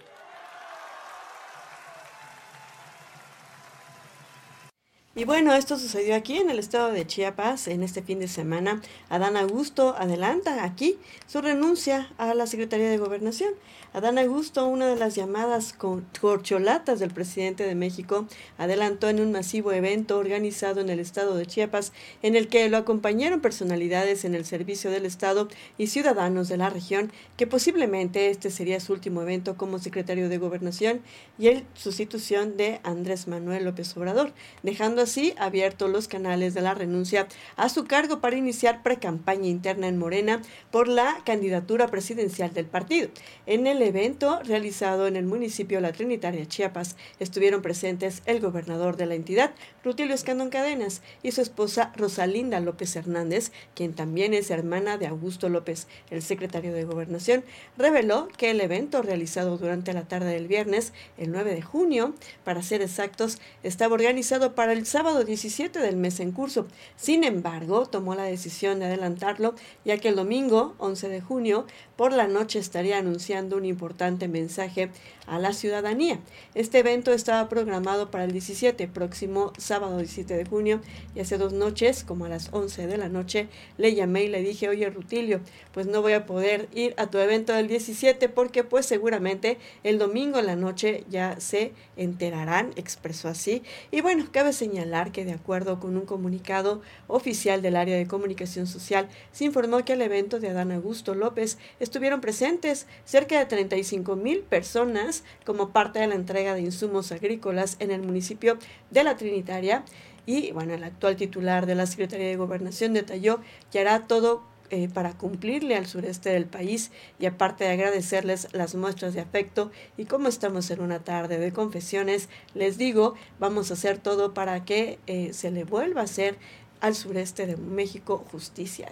Y 5.17 5.24
bueno, 5.24 5.53
esto 5.53 5.79
sucedió 5.79 6.13
aquí 6.13 6.36
en 6.39 6.50
el 6.50 6.60
estado 6.60 6.91
de 6.91 7.07
Chiapas 7.07 7.69
en 7.69 7.84
este 7.84 8.01
fin 8.01 8.19
de 8.19 8.27
semana. 8.27 8.81
Adán 9.07 9.38
Augusto 9.38 9.95
adelanta 9.98 10.65
aquí 10.65 10.98
su 11.25 11.39
renuncia 11.39 12.12
a 12.17 12.34
la 12.34 12.48
Secretaría 12.48 12.89
de 12.89 12.98
Gobernación. 12.98 13.53
Adán 13.93 14.17
Augusto, 14.17 14.67
una 14.67 14.89
de 14.89 14.98
las 14.98 15.15
llamadas 15.15 15.74
corcholatas 16.19 17.00
del 17.00 17.12
presidente 17.12 17.63
de 17.63 17.75
México, 17.75 18.27
adelantó 18.57 19.07
en 19.07 19.22
un 19.22 19.31
masivo 19.31 19.72
evento 19.72 20.17
organizado 20.17 20.81
en 20.81 20.89
el 20.89 21.00
estado 21.00 21.38
de 21.38 21.45
Chiapas, 21.45 21.93
en 22.22 22.36
el 22.36 22.50
que 22.50 22.67
lo 22.67 22.75
acompañaron 22.75 23.39
personalidades 23.39 24.25
en 24.25 24.36
el 24.36 24.43
servicio 24.43 24.91
del 24.91 25.05
Estado 25.05 25.48
y 25.77 25.88
ciudadanos 25.88 26.50
de 26.50 26.57
la 26.57 26.69
región, 26.69 27.10
que 27.38 27.48
posiblemente 27.48 28.29
este 28.31 28.51
sería 28.51 28.81
su 28.81 28.91
último 28.91 29.22
evento 29.22 29.55
como 29.55 29.79
secretario 29.79 30.27
de 30.27 30.39
Gobernación 30.39 31.00
y 31.39 31.48
en 31.48 31.65
sustitución 31.74 32.57
de 32.57 32.81
Andrés 32.84 33.29
Manuel 33.29 33.63
López 33.63 33.95
Obrador, 33.95 34.34
dejando 34.62 35.05
así 35.06 35.34
abiertos 35.38 35.90
los 35.90 36.08
canales 36.08 36.54
de 36.54 36.62
la 36.62 36.74
renuncia 36.74 37.28
a 37.56 37.70
su 37.70 37.86
cargo 37.86 38.20
para 38.20 38.36
iniciar 38.36 38.84
precampaña 38.84 39.48
interna 39.48 39.88
en 39.88 39.98
Morena 39.98 40.42
por 40.72 40.88
la 40.88 41.22
candidatura 41.26 41.88
presidencial 41.88 42.54
del 42.54 42.66
partido. 42.66 43.10
En 43.46 43.68
el 43.68 43.82
evento 43.82 44.42
realizado 44.44 45.08
en 45.08 45.16
el 45.16 45.26
municipio 45.26 45.80
La 45.80 45.92
Trinitaria, 45.92 46.48
Chiapas, 46.48 46.96
estuvieron 47.20 47.62
presentes 47.62 48.22
el 48.26 48.42
gobernador 48.42 48.98
de 48.98 49.06
la 49.06 49.16
entidad, 49.16 49.52
Rutilio 49.84 50.16
Escandón 50.16 50.50
Cadenas, 50.50 51.02
y 51.24 51.32
su 51.32 51.42
esposa 51.42 51.94
Rosalinda 51.96 52.60
López 52.60 52.96
Hernández, 52.96 53.52
quien 53.76 53.94
también 53.94 54.34
es 54.34 54.50
hermana 54.50 54.98
de 54.98 55.08
Augusto 55.08 55.50
López, 55.50 55.88
el 56.10 56.22
secretario 56.22 56.74
de 56.74 56.84
Gobernación, 56.84 57.44
reveló 57.78 58.28
que 58.38 58.52
el 58.52 58.62
evento 58.62 59.02
realizado 59.02 59.58
durante 59.58 59.94
la 59.94 60.08
tarde 60.08 60.34
del 60.34 60.48
viernes, 60.48 60.94
el 61.18 61.32
9 61.32 61.54
de 61.54 61.62
junio, 61.62 62.14
para 62.44 62.64
ser 62.64 62.82
exactos, 62.82 63.40
estaba 63.64 63.94
organizado 63.94 64.56
para 64.56 64.74
el 64.74 64.86
sábado 64.96 65.25
17 65.25 65.78
del 65.80 65.98
mes 65.98 66.22
en 66.22 66.32
curso. 66.32 66.68
Sin 66.96 67.25
embargo, 67.25 67.86
tomó 67.86 68.16
la 68.16 68.24
decisión 68.24 68.80
de 68.80 68.86
adelantarlo, 68.86 69.54
ya 69.84 69.98
que 69.98 70.08
el 70.08 70.16
domingo 70.16 70.74
11 70.78 71.10
de 71.10 71.20
junio 71.20 71.66
por 71.98 72.14
la 72.14 72.28
noche 72.28 72.60
estaría 72.60 72.98
anunciando 72.98 73.58
un 73.58 73.66
importante 73.66 74.30
mensaje 74.30 74.92
a 75.28 75.38
la 75.38 75.52
ciudadanía. 75.52 76.20
Este 76.54 76.80
evento 76.80 77.12
estaba 77.12 77.50
programado 77.50 78.10
para 78.10 78.24
el 78.24 78.32
17, 78.32 78.88
próximo 78.88 79.52
sábado 79.58 79.98
17 79.98 80.38
de 80.38 80.46
junio, 80.46 80.80
y 81.14 81.20
hace 81.20 81.38
dos 81.38 81.52
noches, 81.52 82.06
como 82.06 82.25
a 82.25 82.30
las 82.30 82.54
11 82.54 82.88
de 82.88 82.98
la 82.98 83.10
noche, 83.10 83.50
le 83.78 83.96
llamé 83.96 84.24
y 84.24 84.28
le 84.30 84.44
dije, 84.44 84.70
oye 84.70 84.90
Rutilio, 84.90 85.42
pues 85.74 85.88
no 85.88 86.02
voy 86.02 86.14
a 86.14 86.25
poder 86.25 86.70
ir 86.74 86.94
a 86.96 87.08
tu 87.08 87.18
evento 87.18 87.52
del 87.52 87.68
17 87.68 88.30
porque 88.30 88.64
pues 88.64 88.86
seguramente 88.86 89.58
el 89.84 89.98
domingo 89.98 90.40
en 90.40 90.46
la 90.46 90.56
noche 90.56 91.04
ya 91.10 91.40
se 91.42 91.74
enterarán, 91.98 92.72
expresó 92.78 93.28
así. 93.28 93.64
Y 93.92 94.00
bueno, 94.02 94.28
cabe 94.32 94.54
señalar 94.54 94.85
que 95.12 95.25
de 95.25 95.34
acuerdo 95.34 95.80
con 95.80 95.98
un 95.98 96.06
comunicado 96.06 96.82
oficial 97.08 97.62
del 97.62 97.75
área 97.75 97.98
de 97.98 98.08
comunicación 98.08 98.68
social, 98.68 99.08
se 99.32 99.46
informó 99.46 99.84
que 99.84 99.94
el 99.94 100.01
evento 100.01 100.39
de 100.39 100.50
Adán 100.50 100.72
Augusto 100.72 101.15
López 101.15 101.58
estuvieron 101.80 102.22
presentes 102.22 102.88
cerca 103.04 103.39
de 103.39 103.46
35 103.46 104.15
mil 104.15 104.39
personas 104.42 105.24
como 105.46 105.70
parte 105.70 106.00
de 106.00 106.08
la 106.08 106.15
entrega 106.15 106.54
de 106.54 106.62
insumos 106.62 107.12
agrícolas 107.12 107.77
en 107.80 107.92
el 107.92 108.01
municipio 108.01 108.58
de 108.92 109.04
La 109.04 109.18
Trinitaria. 109.18 109.84
Y 110.25 110.51
bueno, 110.51 110.74
el 110.74 110.84
actual 110.84 111.15
titular 111.15 111.65
de 111.65 111.75
la 111.75 111.86
Secretaría 111.86 112.27
de 112.27 112.36
Gobernación 112.36 112.94
detalló 112.94 113.39
que 113.72 113.80
hará 113.80 114.08
todo 114.08 114.44
eh, 114.69 114.89
para 114.89 115.13
cumplirle 115.13 115.75
al 115.75 115.86
sureste 115.86 116.29
del 116.29 116.45
país 116.45 116.91
y 117.19 117.25
aparte 117.25 117.63
de 117.63 117.72
agradecerles 117.72 118.48
las 118.51 118.75
muestras 118.75 119.13
de 119.13 119.22
afecto 119.22 119.72
y 119.98 120.05
como 120.05 120.27
estamos 120.27 120.72
en 120.72 120.81
una 120.81 121.03
tarde 121.03 121.38
de 121.38 121.53
confesiones, 121.53 122.29
les 122.53 122.77
digo, 122.77 123.15
vamos 123.39 123.69
a 123.69 123.75
hacer 123.75 123.98
todo 123.98 124.34
para 124.34 124.65
que 124.65 125.00
eh, 125.07 125.34
se 125.34 125.51
le 125.51 125.63
vuelva 125.63 126.01
a 126.01 126.05
hacer 126.05 126.38
al 126.81 126.95
sureste 126.95 127.45
de 127.48 127.57
México 127.57 128.25
justicia. 128.31 128.91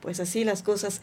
Pues 0.00 0.20
así 0.20 0.44
las 0.44 0.62
cosas. 0.62 1.00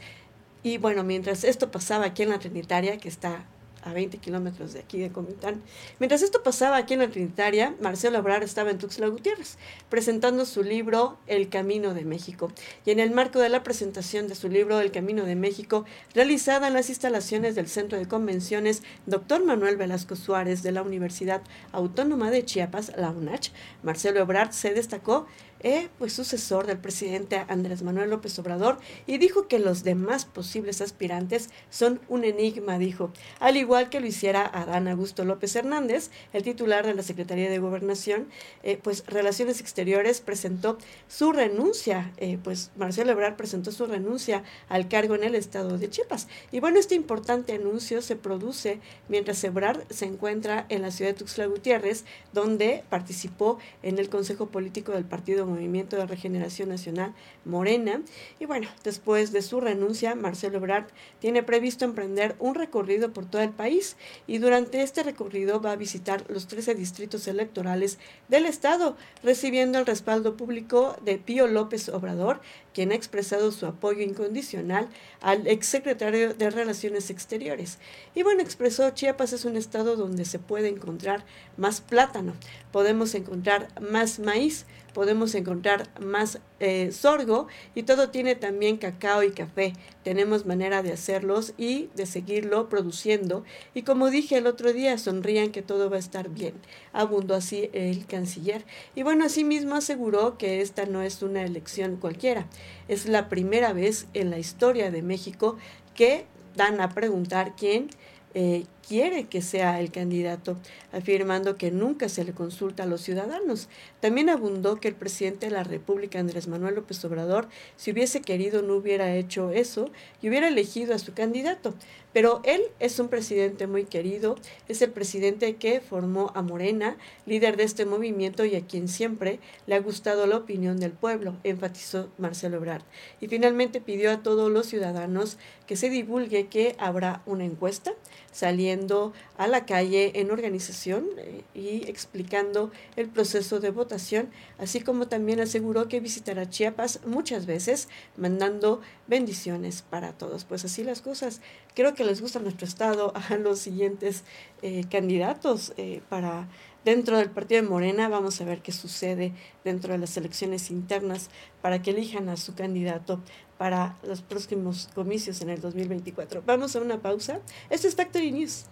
Y 0.64 0.78
bueno, 0.78 1.04
mientras 1.04 1.44
esto 1.44 1.72
pasaba 1.72 2.06
aquí 2.06 2.24
en 2.24 2.30
la 2.30 2.40
Trinitaria, 2.40 2.98
que 2.98 3.10
está 3.10 3.46
a 3.84 3.94
20 3.94 4.18
kilómetros 4.18 4.74
de 4.74 4.80
aquí 4.80 5.00
de 5.00 5.12
Comitán. 5.12 5.62
Mientras 6.00 6.22
esto 6.22 6.44
pasaba 6.44 6.78
aquí 6.78 6.94
en 6.94 7.02
la 7.02 7.10
Trinitaria, 7.10 7.76
Marcelo 7.82 8.20
Obrar 8.20 8.44
estaba 8.44 8.72
en 8.72 8.78
Tuxtla 8.78 9.08
Gutiérrez, 9.08 9.58
presentando 9.90 10.46
su 10.46 10.64
libro 10.64 11.18
El 11.28 11.50
Camino 11.50 11.94
de 11.94 12.06
México. 12.06 12.52
Y 12.86 12.92
en 12.92 13.00
el 13.00 13.12
marco 13.12 13.40
de 13.40 13.50
la 13.50 13.64
presentación 13.64 14.28
de 14.28 14.36
su 14.36 14.50
libro 14.50 14.80
El 14.80 14.92
Camino 14.92 15.24
de 15.26 15.36
México, 15.36 15.86
realizada 16.14 16.68
en 16.68 16.74
las 16.74 16.90
instalaciones 16.90 17.56
del 17.56 17.68
Centro 17.68 17.98
de 17.98 18.08
Convenciones 18.08 18.84
Dr. 19.06 19.44
Manuel 19.44 19.78
Velasco 19.78 20.16
Suárez 20.16 20.64
de 20.64 20.72
la 20.72 20.82
Universidad 20.82 21.42
Autónoma 21.72 22.32
de 22.32 22.46
Chiapas, 22.46 22.92
la 22.98 23.10
UNACH, 23.10 23.52
Marcelo 23.84 24.20
Ebrard 24.20 24.52
se 24.52 24.74
destacó 24.74 25.28
eh, 25.62 25.90
pues 25.98 26.14
sucesor 26.14 26.68
del 26.68 26.78
presidente 26.78 27.44
Andrés 27.48 27.82
Manuel 27.82 28.10
López 28.10 28.38
Obrador, 28.40 28.78
y 29.06 29.18
dijo 29.18 29.48
que 29.48 29.60
los 29.60 29.84
demás 29.84 30.26
posibles 30.26 30.82
aspirantes 30.82 31.50
son 31.70 32.00
un 32.08 32.24
enigma, 32.24 32.78
dijo, 32.78 33.12
al 33.40 33.58
igual 33.58 33.90
que 33.90 34.00
lo 34.00 34.08
hiciera 34.08 34.46
Adán 34.46 34.88
Augusto 34.88 35.26
López 35.26 35.56
Hernández, 35.56 36.12
el 36.34 36.44
titular 36.44 36.86
de 36.86 36.94
la 36.94 37.04
Secretaría 37.04 37.50
de 37.50 37.60
Gobernación, 37.60 38.28
eh, 38.64 38.80
pues 38.82 39.04
Relaciones 39.08 39.60
Exteriores 39.62 40.22
presentó 40.22 40.78
su 41.08 41.32
renuncia, 41.32 42.12
eh, 42.18 42.38
pues 42.44 42.72
Marcelo 42.76 43.12
Ebrard 43.12 43.36
presentó 43.36 43.72
su 43.72 43.86
renuncia 43.86 44.44
al 44.70 44.88
cargo 44.88 45.16
en 45.16 45.24
el 45.24 45.36
estado 45.36 45.78
de 45.78 45.90
Chiapas. 45.90 46.28
Y 46.52 46.60
bueno, 46.60 46.80
este 46.80 46.96
importante 46.96 47.54
anuncio 47.54 48.02
se 48.02 48.16
produce 48.16 48.80
mientras 49.08 49.44
Ebrard 49.44 49.82
se 49.90 50.06
encuentra 50.06 50.66
en 50.70 50.82
la 50.82 50.92
ciudad 50.92 51.12
de 51.12 51.18
Tuxtla 51.18 51.46
Gutiérrez, 51.48 52.06
donde 52.34 52.84
participó 52.90 53.58
en 53.84 54.00
el 54.00 54.10
Consejo 54.10 54.48
Político 54.48 54.92
del 54.92 55.06
Partido 55.06 55.47
Movimiento 55.48 55.96
de 55.96 56.06
Regeneración 56.06 56.70
Nacional, 56.70 57.14
Morena. 57.46 58.02
Y 58.40 58.46
bueno, 58.46 58.68
después 58.84 59.32
de 59.32 59.42
su 59.42 59.60
renuncia, 59.60 60.16
Marcelo 60.16 60.58
Ebrard 60.58 60.88
tiene 61.20 61.44
previsto 61.44 61.86
emprender 61.86 62.36
un 62.40 62.56
recorrido 62.56 63.14
por 63.14 63.26
todo 63.26 63.42
el 63.42 63.52
país 63.52 63.98
y 64.28 64.38
durante 64.38 64.82
este 64.82 65.04
recorrido 65.04 65.62
va 65.62 65.72
a 65.72 65.76
visitar 65.76 66.24
los 66.30 66.48
13 66.48 66.76
distritos 66.76 67.28
electorales 67.28 67.98
del 68.28 68.46
Estado, 68.46 68.98
recibiendo 69.24 69.80
el 69.80 69.86
respaldo 69.86 70.38
público 70.38 70.96
de 71.04 71.18
Pío 71.18 71.48
López 71.48 71.90
Obrador, 71.90 72.42
quien 72.74 72.92
ha 72.92 72.96
expresado 72.96 73.52
su 73.52 73.66
apoyo 73.66 74.02
incondicional 74.02 74.88
al 75.22 75.48
exsecretario 75.48 76.34
de 76.34 76.50
Relaciones 76.50 77.10
Exteriores. 77.10 77.80
Y 78.14 78.24
bueno, 78.24 78.42
expresó, 78.42 78.92
Chiapas 78.92 79.34
es 79.34 79.46
un 79.46 79.58
estado 79.58 79.96
donde 79.96 80.26
se 80.26 80.40
puede 80.40 80.70
encontrar 80.70 81.26
más 81.58 81.82
plátano, 81.82 82.34
podemos 82.72 83.16
encontrar 83.16 83.70
más 83.82 84.20
maíz, 84.20 84.66
podemos 84.98 85.36
encontrar 85.36 85.88
más 86.02 86.40
eh, 86.60 86.92
sorgo 86.92 87.46
y 87.76 87.84
todo 87.84 88.10
tiene 88.10 88.34
también 88.34 88.78
cacao 88.78 89.22
y 89.22 89.30
café. 89.30 89.74
Tenemos 90.04 90.48
manera 90.48 90.82
de 90.82 90.92
hacerlos 90.92 91.54
y 91.56 91.90
de 91.94 92.08
seguirlo 92.08 92.68
produciendo. 92.68 93.44
Y 93.76 93.84
como 93.84 94.10
dije 94.10 94.38
el 94.38 94.48
otro 94.48 94.74
día, 94.74 94.98
sonrían 94.98 95.52
que 95.52 95.62
todo 95.62 95.92
va 95.92 95.98
a 95.98 96.00
estar 96.00 96.30
bien. 96.30 96.56
Abundó 96.94 97.36
así 97.36 97.70
el 97.74 98.08
canciller. 98.08 98.66
Y 98.96 99.04
bueno, 99.04 99.24
asimismo 99.24 99.76
aseguró 99.76 100.40
que 100.40 100.62
esta 100.62 100.88
no 100.88 101.04
es 101.04 101.22
una 101.22 101.44
elección 101.44 101.98
cualquiera. 101.98 102.48
Es 102.88 103.06
la 103.06 103.30
primera 103.30 103.74
vez 103.74 104.08
en 104.16 104.32
la 104.32 104.40
historia 104.40 104.90
de 104.90 105.04
México 105.04 105.58
que 105.94 106.26
dan 106.56 106.82
a 106.82 106.90
preguntar 106.90 107.54
quién 107.56 107.92
eh, 108.34 108.66
quiere 108.88 109.26
que 109.26 109.42
sea 109.42 109.80
el 109.80 109.92
candidato, 109.92 110.58
afirmando 110.94 111.58
que 111.58 111.72
nunca 111.72 112.08
se 112.08 112.24
le 112.24 112.34
consulta 112.34 112.84
a 112.84 112.86
los 112.86 113.02
ciudadanos. 113.02 113.68
También 114.00 114.30
abundó 114.30 114.80
que 114.80 114.88
el 114.88 114.96
presidente 114.96 115.48
de 115.48 115.52
la 115.52 115.64
República, 115.64 116.20
Andrés 116.20 116.48
Manuel 116.48 116.76
López 116.76 117.04
Obrador, 117.04 117.50
si 117.76 117.92
hubiese 117.92 118.22
querido 118.22 118.62
no 118.62 118.76
hubiera 118.76 119.14
hecho 119.16 119.52
eso 119.52 119.90
y 120.22 120.30
hubiera 120.30 120.48
elegido 120.48 120.96
a 120.96 121.00
su 121.00 121.14
candidato. 121.14 121.74
Pero 122.14 122.42
él 122.46 122.62
es 122.80 122.98
un 123.00 123.10
presidente 123.10 123.68
muy 123.68 123.84
querido, 123.84 124.38
es 124.68 124.82
el 124.82 124.90
presidente 124.90 125.58
que 125.58 125.82
formó 125.82 126.32
a 126.34 126.42
Morena, 126.42 126.98
líder 127.28 127.58
de 127.58 127.64
este 127.64 127.86
movimiento 127.86 128.44
y 128.46 128.56
a 128.56 128.66
quien 128.66 128.88
siempre 128.88 129.40
le 129.68 129.76
ha 129.76 129.80
gustado 129.80 130.26
la 130.26 130.38
opinión 130.38 130.80
del 130.80 130.94
pueblo, 130.94 131.36
enfatizó 131.44 132.10
Marcelo 132.18 132.58
Ebrard. 132.58 132.82
Y 133.22 133.28
finalmente 133.28 133.82
pidió 133.82 134.10
a 134.12 134.24
todos 134.24 134.50
los 134.50 134.66
ciudadanos 134.66 135.38
que 135.68 135.76
se 135.76 135.90
divulgue 135.90 136.48
que 136.48 136.76
habrá 136.80 137.22
una 137.26 137.46
encuesta 137.46 137.94
saliendo 138.38 139.14
a 139.36 139.48
la 139.48 139.66
calle 139.66 140.12
en 140.14 140.30
organización 140.30 141.08
eh, 141.18 141.44
y 141.56 141.90
explicando 141.90 142.72
el 142.96 143.10
proceso 143.10 143.60
de 143.60 143.72
votación, 143.72 144.30
así 144.60 144.80
como 144.80 145.08
también 145.08 145.40
aseguró 145.40 145.88
que 145.88 146.00
visitará 146.00 146.48
Chiapas 146.48 147.00
muchas 147.08 147.48
veces, 147.48 147.90
mandando 148.16 148.80
bendiciones 149.08 149.82
para 149.82 150.14
todos. 150.14 150.44
Pues 150.44 150.64
así 150.66 150.84
las 150.84 151.02
cosas. 151.02 151.42
Creo 151.74 151.96
que 151.96 152.04
les 152.04 152.22
gusta 152.22 152.38
nuestro 152.38 152.68
estado 152.68 153.12
a 153.16 153.38
los 153.38 153.58
siguientes 153.58 154.24
eh, 154.62 154.84
candidatos 154.88 155.74
eh, 155.78 156.04
para 156.08 156.48
dentro 156.86 157.18
del 157.18 157.32
partido 157.32 157.64
de 157.64 157.68
Morena. 157.68 158.08
Vamos 158.08 158.40
a 158.40 158.46
ver 158.46 158.62
qué 158.62 158.72
sucede 158.72 159.34
dentro 159.64 159.94
de 159.94 159.98
las 159.98 160.16
elecciones 160.16 160.70
internas 160.70 161.32
para 161.64 161.82
que 161.82 161.90
elijan 161.90 162.30
a 162.30 162.38
su 162.38 162.54
candidato 162.54 163.20
para 163.58 163.96
los 164.04 164.22
próximos 164.22 164.90
comicios 164.94 165.42
en 165.42 165.50
el 165.50 165.62
2024. 165.62 166.44
Vamos 166.46 166.76
a 166.76 166.80
una 166.80 167.00
pausa. 167.00 167.40
Esto 167.70 167.88
es 167.88 167.96
Factory 167.96 168.32
News. 168.32 168.66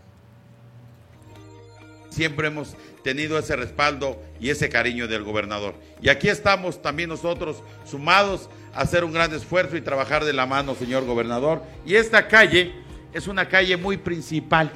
Siempre 2.09 2.47
hemos 2.47 2.75
tenido 3.03 3.37
ese 3.37 3.55
respaldo 3.55 4.21
y 4.39 4.49
ese 4.49 4.69
cariño 4.69 5.07
del 5.07 5.23
gobernador. 5.23 5.75
Y 6.01 6.09
aquí 6.09 6.29
estamos 6.29 6.81
también 6.81 7.09
nosotros 7.09 7.57
sumados 7.85 8.49
a 8.73 8.81
hacer 8.81 9.03
un 9.03 9.11
gran 9.11 9.33
esfuerzo 9.33 9.75
y 9.75 9.81
trabajar 9.81 10.23
de 10.23 10.33
la 10.33 10.45
mano, 10.45 10.75
señor 10.75 11.05
gobernador. 11.05 11.61
Y 11.85 11.95
esta 11.95 12.27
calle 12.27 12.73
es 13.13 13.27
una 13.27 13.49
calle 13.49 13.75
muy 13.75 13.97
principal. 13.97 14.71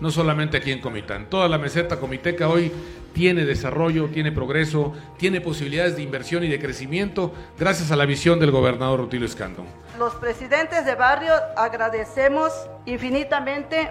No 0.00 0.10
solamente 0.10 0.56
aquí 0.56 0.70
en 0.70 0.80
Comitán, 0.80 1.28
toda 1.28 1.48
la 1.48 1.58
meseta 1.58 1.98
comiteca 1.98 2.48
hoy 2.48 2.72
tiene 3.12 3.44
desarrollo, 3.44 4.06
tiene 4.08 4.30
progreso, 4.30 4.92
tiene 5.16 5.40
posibilidades 5.40 5.96
de 5.96 6.02
inversión 6.02 6.44
y 6.44 6.48
de 6.48 6.60
crecimiento 6.60 7.34
gracias 7.58 7.90
a 7.90 7.96
la 7.96 8.06
visión 8.06 8.38
del 8.38 8.52
gobernador 8.52 9.00
Rutilio 9.00 9.26
Escandón. 9.26 9.66
Los 9.98 10.14
presidentes 10.14 10.84
de 10.84 10.94
barrio 10.94 11.32
agradecemos 11.56 12.52
infinitamente 12.86 13.90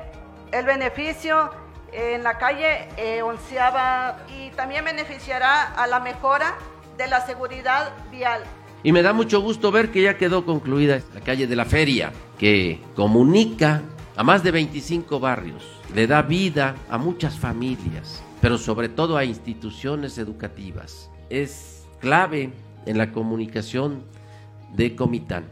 el 0.53 0.65
beneficio 0.65 1.51
en 1.91 2.23
la 2.23 2.37
calle 2.37 2.87
eh, 2.97 3.21
Onceava 3.21 4.25
y 4.39 4.49
también 4.51 4.85
beneficiará 4.85 5.73
a 5.73 5.87
la 5.87 5.99
mejora 5.99 6.55
de 6.97 7.07
la 7.07 7.25
seguridad 7.25 7.91
vial. 8.11 8.43
Y 8.83 8.91
me 8.91 9.01
da 9.01 9.11
mucho 9.11 9.41
gusto 9.41 9.71
ver 9.71 9.91
que 9.91 10.03
ya 10.03 10.17
quedó 10.17 10.45
concluida 10.45 11.01
la 11.13 11.21
calle 11.21 11.47
de 11.47 11.55
la 11.55 11.65
feria, 11.65 12.13
que 12.37 12.79
comunica 12.95 13.81
a 14.15 14.23
más 14.23 14.43
de 14.43 14.51
25 14.51 15.19
barrios, 15.19 15.63
le 15.95 16.07
da 16.07 16.21
vida 16.21 16.75
a 16.89 16.97
muchas 16.97 17.37
familias 17.37 18.23
pero 18.41 18.57
sobre 18.57 18.89
todo 18.89 19.17
a 19.17 19.25
instituciones 19.25 20.17
educativas. 20.17 21.09
Es 21.29 21.85
clave 21.99 22.51
en 22.85 22.97
la 22.97 23.11
comunicación 23.11 24.03
de 24.73 24.95
Comitán. 24.95 25.49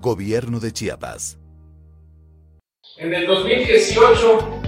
Gobierno 0.00 0.60
de 0.60 0.72
Chiapas. 0.72 1.38
En 2.98 3.14
el 3.14 3.26
2018 3.26 4.60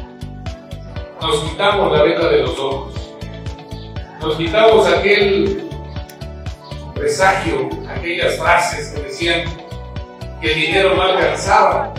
nos 1.20 1.50
quitamos 1.50 1.92
la 1.92 2.02
venda 2.02 2.30
de 2.30 2.42
los 2.42 2.58
ojos. 2.58 2.94
Nos 4.20 4.36
quitamos 4.36 4.86
aquel 4.86 5.68
presagio, 6.94 7.68
aquellas 7.88 8.38
frases 8.38 8.90
que 8.90 9.02
decían 9.02 9.44
que 10.40 10.52
el 10.52 10.60
dinero 10.60 10.96
no 10.96 11.02
alcanzaba, 11.02 11.92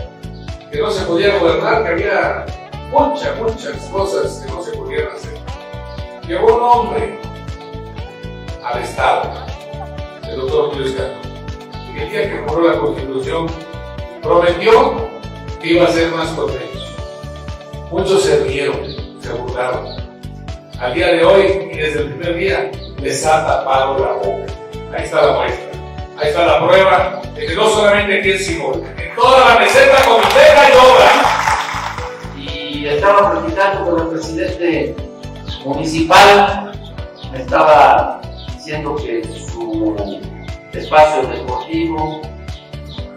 que 0.70 0.80
no 0.80 0.90
se 0.90 1.04
podía 1.06 1.38
gobernar, 1.38 1.84
que 1.84 1.88
había 1.90 2.46
muchas, 2.90 3.38
muchas 3.38 3.76
cosas 3.90 4.44
que 4.44 4.52
no 4.52 4.62
se 4.62 4.72
podían 4.72 5.08
hacer. 5.08 5.38
Llegó 6.26 6.56
un 6.56 6.62
hombre 6.62 7.18
al 8.64 8.82
Estado, 8.82 9.30
el 10.28 10.36
doctor 10.36 10.76
Luis 10.76 10.94
y 11.94 12.00
el 12.00 12.10
día 12.10 12.30
que 12.30 12.40
murió 12.46 12.72
la 12.72 12.78
Constitución 12.78 13.46
prometió 14.22 15.08
que 15.60 15.68
iba 15.68 15.86
a 15.86 15.92
ser 15.92 16.10
más 16.12 16.28
con 16.30 16.50
Muchos 17.90 18.22
se 18.22 18.44
rieron, 18.44 18.84
se 19.22 19.32
burlaron. 19.32 19.86
Al 20.78 20.94
día 20.94 21.08
de 21.08 21.24
hoy, 21.24 21.70
y 21.72 21.76
desde 21.76 22.00
el 22.00 22.12
primer 22.12 22.36
día, 22.36 22.70
les 23.00 23.24
ha 23.24 23.46
tapado 23.46 23.98
la 23.98 24.12
boca. 24.12 24.52
Ahí 24.94 25.04
está 25.04 25.26
la 25.26 25.32
muestra. 25.32 25.70
Ahí 26.18 26.28
está 26.28 26.44
la 26.44 26.66
prueba 26.66 27.22
de 27.34 27.46
que 27.46 27.54
no 27.54 27.68
solamente 27.70 28.18
aquí 28.18 28.32
en 28.32 28.38
Simón, 28.38 28.84
en 28.98 29.16
toda 29.16 29.54
la 29.54 29.60
meseta 29.60 30.04
comitera 30.04 30.68
y 30.68 30.72
obra 30.76 31.37
estaba 32.86 33.32
platicando 33.32 33.90
con 33.90 34.00
el 34.02 34.08
presidente 34.08 34.96
municipal, 35.64 36.72
me 37.32 37.38
estaba 37.40 38.20
diciendo 38.54 38.96
que 38.96 39.24
su 39.24 39.96
espacio 40.72 41.28
deportivo 41.28 42.20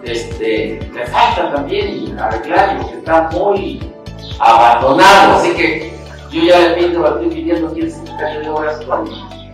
este, 0.04 0.80
le 0.94 1.06
falta 1.08 1.54
también 1.54 2.18
arreglar 2.20 2.86
que 2.86 2.98
está 2.98 3.30
muy 3.32 3.80
abandonado, 4.40 5.36
así 5.36 5.54
que 5.54 5.94
yo 6.32 6.42
ya 6.44 6.60
le 6.60 6.74
pido, 6.76 7.06
estoy 7.08 7.30
pidiendo 7.30 7.68
aquí 7.68 7.82
el 7.82 7.92
secretario 7.92 8.42
de 8.42 8.50
Obras 8.50 8.86
con 8.86 9.08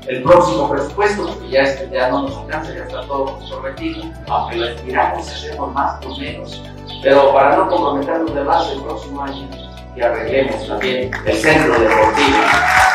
el 0.07 0.23
próximo 0.23 0.69
presupuesto, 0.69 1.27
porque 1.27 1.49
ya, 1.49 1.63
este, 1.63 1.89
ya 1.91 2.09
no 2.09 2.23
nos 2.23 2.37
alcanza, 2.37 2.73
ya 2.73 2.83
está 2.83 3.01
todo 3.01 3.25
comprometido, 3.25 4.03
aunque 4.29 4.55
lo 4.55 4.67
estiramos, 4.67 5.27
hacemos 5.27 5.73
más 5.73 6.05
o 6.05 6.17
menos, 6.17 6.63
pero 7.03 7.33
para 7.33 7.57
no 7.57 7.67
comprometer 7.67 8.21
los 8.21 8.33
demás 8.33 8.71
el 8.71 8.81
próximo 8.83 9.21
año 9.23 9.66
y 9.97 10.01
arreglemos 10.01 10.67
también 10.67 11.11
el 11.25 11.37
centro 11.37 11.79
deportivo. 11.79 12.37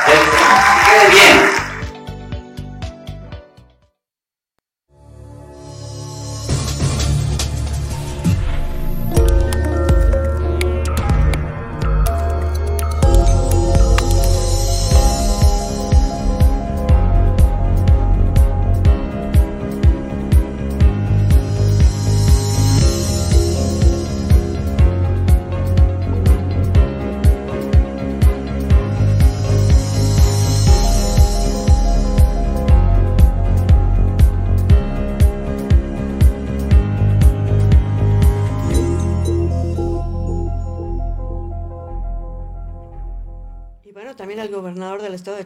Que 0.07 0.13
quede 0.91 1.11
bien. 1.11 1.62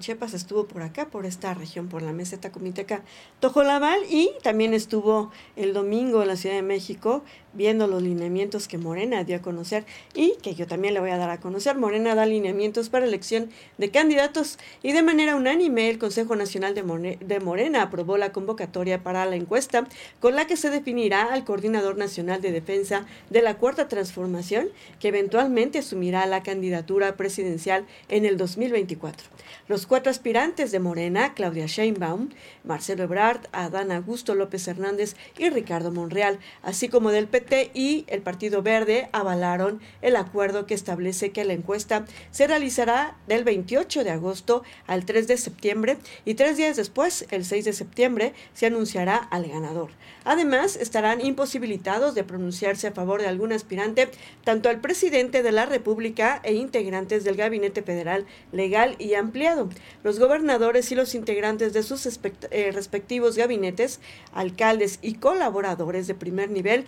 Chiapas 0.06 0.34
estuvo 0.34 0.68
por 0.68 0.82
acá, 0.82 1.08
por 1.08 1.26
esta 1.26 1.52
región, 1.52 1.88
por 1.88 2.00
la 2.00 2.12
meseta 2.12 2.52
comiteca 2.52 3.02
Tojolabal, 3.40 3.98
y 4.08 4.30
también 4.40 4.72
estuvo 4.72 5.32
el 5.56 5.72
domingo 5.72 6.22
en 6.22 6.28
la 6.28 6.36
Ciudad 6.36 6.54
de 6.54 6.62
México 6.62 7.24
viendo 7.56 7.86
los 7.86 8.02
lineamientos 8.02 8.68
que 8.68 8.78
Morena 8.78 9.24
dio 9.24 9.36
a 9.36 9.42
conocer 9.42 9.84
y 10.14 10.34
que 10.42 10.54
yo 10.54 10.66
también 10.66 10.94
le 10.94 11.00
voy 11.00 11.10
a 11.10 11.16
dar 11.16 11.30
a 11.30 11.40
conocer. 11.40 11.76
Morena 11.76 12.14
da 12.14 12.26
lineamientos 12.26 12.88
para 12.88 13.06
elección 13.06 13.50
de 13.78 13.90
candidatos 13.90 14.58
y 14.82 14.92
de 14.92 15.02
manera 15.02 15.36
unánime 15.36 15.90
el 15.90 15.98
Consejo 15.98 16.36
Nacional 16.36 16.74
de 16.74 17.40
Morena 17.40 17.82
aprobó 17.82 18.16
la 18.16 18.32
convocatoria 18.32 19.02
para 19.02 19.26
la 19.26 19.36
encuesta 19.36 19.86
con 20.20 20.36
la 20.36 20.46
que 20.46 20.56
se 20.56 20.70
definirá 20.70 21.32
al 21.32 21.44
Coordinador 21.44 21.96
Nacional 21.96 22.40
de 22.42 22.52
Defensa 22.52 23.06
de 23.30 23.42
la 23.42 23.56
Cuarta 23.56 23.88
Transformación 23.88 24.68
que 25.00 25.08
eventualmente 25.08 25.78
asumirá 25.78 26.26
la 26.26 26.42
candidatura 26.42 27.16
presidencial 27.16 27.86
en 28.08 28.24
el 28.24 28.36
2024. 28.36 29.28
Los 29.68 29.86
cuatro 29.86 30.10
aspirantes 30.10 30.72
de 30.72 30.80
Morena, 30.80 31.34
Claudia 31.34 31.66
Sheinbaum, 31.66 32.30
Marcelo 32.64 33.04
Ebrard, 33.04 33.46
Adán 33.52 33.90
Augusto 33.90 34.34
López 34.34 34.66
Hernández 34.68 35.16
y 35.38 35.48
Ricardo 35.50 35.90
Monreal, 35.90 36.38
así 36.62 36.88
como 36.88 37.10
del 37.10 37.26
PT 37.26 37.45
y 37.74 38.04
el 38.08 38.22
Partido 38.22 38.62
Verde 38.62 39.08
avalaron 39.12 39.80
el 40.02 40.16
acuerdo 40.16 40.66
que 40.66 40.74
establece 40.74 41.30
que 41.30 41.44
la 41.44 41.52
encuesta 41.52 42.04
se 42.30 42.46
realizará 42.46 43.16
del 43.26 43.44
28 43.44 44.04
de 44.04 44.10
agosto 44.10 44.62
al 44.86 45.04
3 45.04 45.28
de 45.28 45.36
septiembre 45.36 45.98
y 46.24 46.34
tres 46.34 46.56
días 46.56 46.76
después, 46.76 47.26
el 47.30 47.44
6 47.44 47.64
de 47.64 47.72
septiembre, 47.72 48.32
se 48.54 48.66
anunciará 48.66 49.16
al 49.16 49.46
ganador. 49.46 49.90
Además, 50.24 50.76
estarán 50.76 51.24
imposibilitados 51.24 52.14
de 52.14 52.24
pronunciarse 52.24 52.88
a 52.88 52.92
favor 52.92 53.20
de 53.20 53.28
algún 53.28 53.52
aspirante, 53.52 54.10
tanto 54.42 54.68
al 54.68 54.80
presidente 54.80 55.44
de 55.44 55.52
la 55.52 55.66
República 55.66 56.40
e 56.42 56.54
integrantes 56.54 57.22
del 57.22 57.36
Gabinete 57.36 57.82
Federal 57.82 58.26
Legal 58.50 58.96
y 58.98 59.14
Ampliado, 59.14 59.68
los 60.02 60.18
gobernadores 60.18 60.90
y 60.90 60.96
los 60.96 61.14
integrantes 61.14 61.72
de 61.72 61.84
sus 61.84 62.06
eh, 62.06 62.70
respectivos 62.72 63.36
gabinetes, 63.36 64.00
alcaldes 64.32 64.98
y 65.00 65.14
colaboradores 65.14 66.06
de 66.06 66.14
primer 66.14 66.50
nivel, 66.50 66.86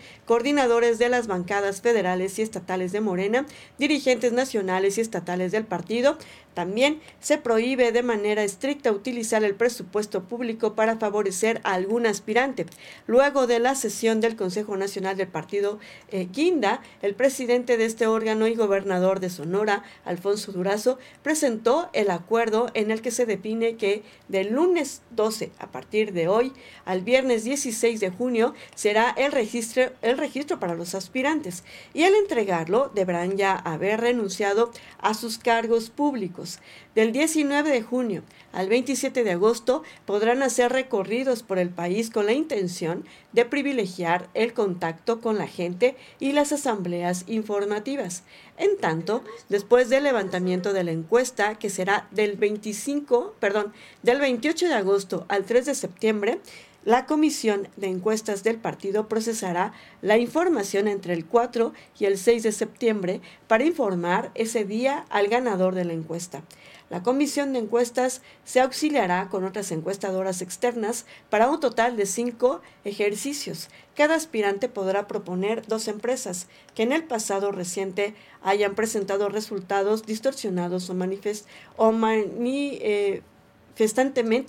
de 0.98 1.08
las 1.08 1.26
bancadas 1.26 1.80
federales 1.82 2.38
y 2.38 2.42
estatales 2.42 2.92
de 2.92 3.00
Morena, 3.00 3.46
dirigentes 3.78 4.32
nacionales 4.32 4.98
y 4.98 5.02
estatales 5.02 5.52
del 5.52 5.64
partido. 5.64 6.16
También 6.58 7.00
se 7.20 7.38
prohíbe 7.38 7.92
de 7.92 8.02
manera 8.02 8.42
estricta 8.42 8.90
utilizar 8.90 9.44
el 9.44 9.54
presupuesto 9.54 10.24
público 10.24 10.74
para 10.74 10.96
favorecer 10.96 11.60
a 11.62 11.74
algún 11.74 12.04
aspirante. 12.04 12.66
Luego 13.06 13.46
de 13.46 13.60
la 13.60 13.76
sesión 13.76 14.20
del 14.20 14.34
Consejo 14.34 14.76
Nacional 14.76 15.16
del 15.16 15.28
Partido 15.28 15.78
eh, 16.10 16.26
Guinda, 16.32 16.82
el 17.00 17.14
presidente 17.14 17.76
de 17.76 17.84
este 17.84 18.08
órgano 18.08 18.48
y 18.48 18.56
gobernador 18.56 19.20
de 19.20 19.30
Sonora, 19.30 19.84
Alfonso 20.04 20.50
Durazo, 20.50 20.98
presentó 21.22 21.90
el 21.92 22.10
acuerdo 22.10 22.70
en 22.74 22.90
el 22.90 23.02
que 23.02 23.12
se 23.12 23.24
define 23.24 23.76
que 23.76 24.02
del 24.26 24.52
lunes 24.52 25.02
12 25.12 25.52
a 25.60 25.68
partir 25.68 26.12
de 26.12 26.26
hoy 26.26 26.52
al 26.84 27.02
viernes 27.02 27.44
16 27.44 28.00
de 28.00 28.10
junio 28.10 28.52
será 28.74 29.10
el 29.10 29.30
registro, 29.30 29.92
el 30.02 30.18
registro 30.18 30.58
para 30.58 30.74
los 30.74 30.96
aspirantes 30.96 31.62
y 31.94 32.02
al 32.02 32.16
entregarlo 32.16 32.90
deberán 32.92 33.36
ya 33.36 33.54
haber 33.54 34.00
renunciado 34.00 34.72
a 34.98 35.14
sus 35.14 35.38
cargos 35.38 35.90
públicos. 35.90 36.47
Del 36.94 37.12
19 37.12 37.70
de 37.70 37.82
junio 37.82 38.22
al 38.52 38.68
27 38.68 39.22
de 39.22 39.32
agosto 39.32 39.82
podrán 40.06 40.42
hacer 40.42 40.72
recorridos 40.72 41.42
por 41.42 41.58
el 41.58 41.68
país 41.68 42.10
con 42.10 42.26
la 42.26 42.32
intención 42.32 43.04
de 43.32 43.44
privilegiar 43.44 44.28
el 44.34 44.52
contacto 44.54 45.20
con 45.20 45.38
la 45.38 45.46
gente 45.46 45.96
y 46.18 46.32
las 46.32 46.52
asambleas 46.52 47.24
informativas. 47.26 48.22
En 48.56 48.76
tanto, 48.78 49.22
después 49.48 49.88
del 49.90 50.04
levantamiento 50.04 50.72
de 50.72 50.84
la 50.84 50.92
encuesta, 50.92 51.56
que 51.56 51.70
será 51.70 52.08
del 52.10 52.36
25, 52.36 53.34
perdón, 53.38 53.72
del 54.02 54.18
28 54.20 54.66
de 54.66 54.74
agosto 54.74 55.26
al 55.28 55.44
3 55.44 55.66
de 55.66 55.74
septiembre, 55.74 56.40
la 56.88 57.04
Comisión 57.04 57.68
de 57.76 57.88
Encuestas 57.88 58.42
del 58.44 58.56
partido 58.56 59.08
procesará 59.08 59.74
la 60.00 60.16
información 60.16 60.88
entre 60.88 61.12
el 61.12 61.26
4 61.26 61.74
y 61.98 62.06
el 62.06 62.16
6 62.16 62.44
de 62.44 62.50
septiembre 62.50 63.20
para 63.46 63.66
informar 63.66 64.30
ese 64.34 64.64
día 64.64 65.04
al 65.10 65.28
ganador 65.28 65.74
de 65.74 65.84
la 65.84 65.92
encuesta. 65.92 66.42
La 66.88 67.02
comisión 67.02 67.52
de 67.52 67.58
encuestas 67.58 68.22
se 68.46 68.60
auxiliará 68.60 69.28
con 69.28 69.44
otras 69.44 69.70
encuestadoras 69.70 70.40
externas 70.40 71.04
para 71.28 71.50
un 71.50 71.60
total 71.60 71.98
de 71.98 72.06
cinco 72.06 72.62
ejercicios. 72.86 73.68
Cada 73.94 74.14
aspirante 74.14 74.70
podrá 74.70 75.06
proponer 75.06 75.66
dos 75.66 75.88
empresas 75.88 76.46
que 76.74 76.84
en 76.84 76.92
el 76.92 77.04
pasado 77.04 77.52
reciente 77.52 78.14
hayan 78.42 78.74
presentado 78.74 79.28
resultados 79.28 80.06
distorsionados 80.06 80.88
o, 80.88 80.94
manifest 80.94 81.46
o 81.76 81.92
eh, 82.06 83.22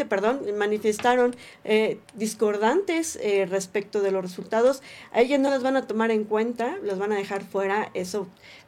perdón, 0.07 0.41
manifestaron 0.57 1.35
eh, 1.63 1.99
discordantes 2.15 3.17
eh, 3.21 3.45
respecto 3.45 4.01
de 4.01 4.11
los 4.11 4.21
resultados. 4.21 4.81
A 5.11 5.21
ellas 5.21 5.39
no 5.39 5.49
las 5.49 5.63
van 5.63 5.77
a 5.77 5.87
tomar 5.87 6.11
en 6.11 6.23
cuenta, 6.23 6.77
las 6.83 6.97
van 6.97 7.11
a 7.11 7.17
dejar 7.17 7.43
fuera, 7.43 7.91
eso 7.93 8.27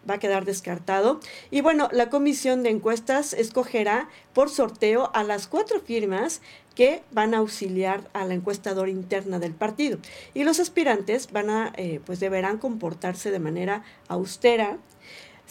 va 0.10 0.15
a 0.15 0.19
quedar 0.19 0.45
descartado. 0.45 1.19
Y 1.50 1.62
bueno, 1.62 1.89
la 1.91 2.10
comisión 2.10 2.63
de 2.63 2.69
encuestas 2.69 3.34
escogerá 3.34 4.10
por 4.34 4.50
sorteo 4.50 5.12
a 5.13 5.24
las 5.24 5.47
cuatro 5.47 5.80
firmas 5.80 6.41
que 6.76 7.04
van 7.12 7.34
a 7.34 7.39
auxiliar 7.39 8.10
a 8.13 8.26
la 8.26 8.34
encuestadora 8.34 8.89
interna 8.89 9.39
del 9.39 9.54
partido. 9.54 9.97
Y 10.34 10.43
los 10.43 10.60
aspirantes 10.60 11.32
van 11.32 11.50
a, 11.50 11.74
eh, 11.76 12.00
pues 12.06 12.19
deberán 12.19 12.58
comportarse 12.58 13.32
de 13.32 13.39
manera 13.39 13.84
austera, 14.08 14.78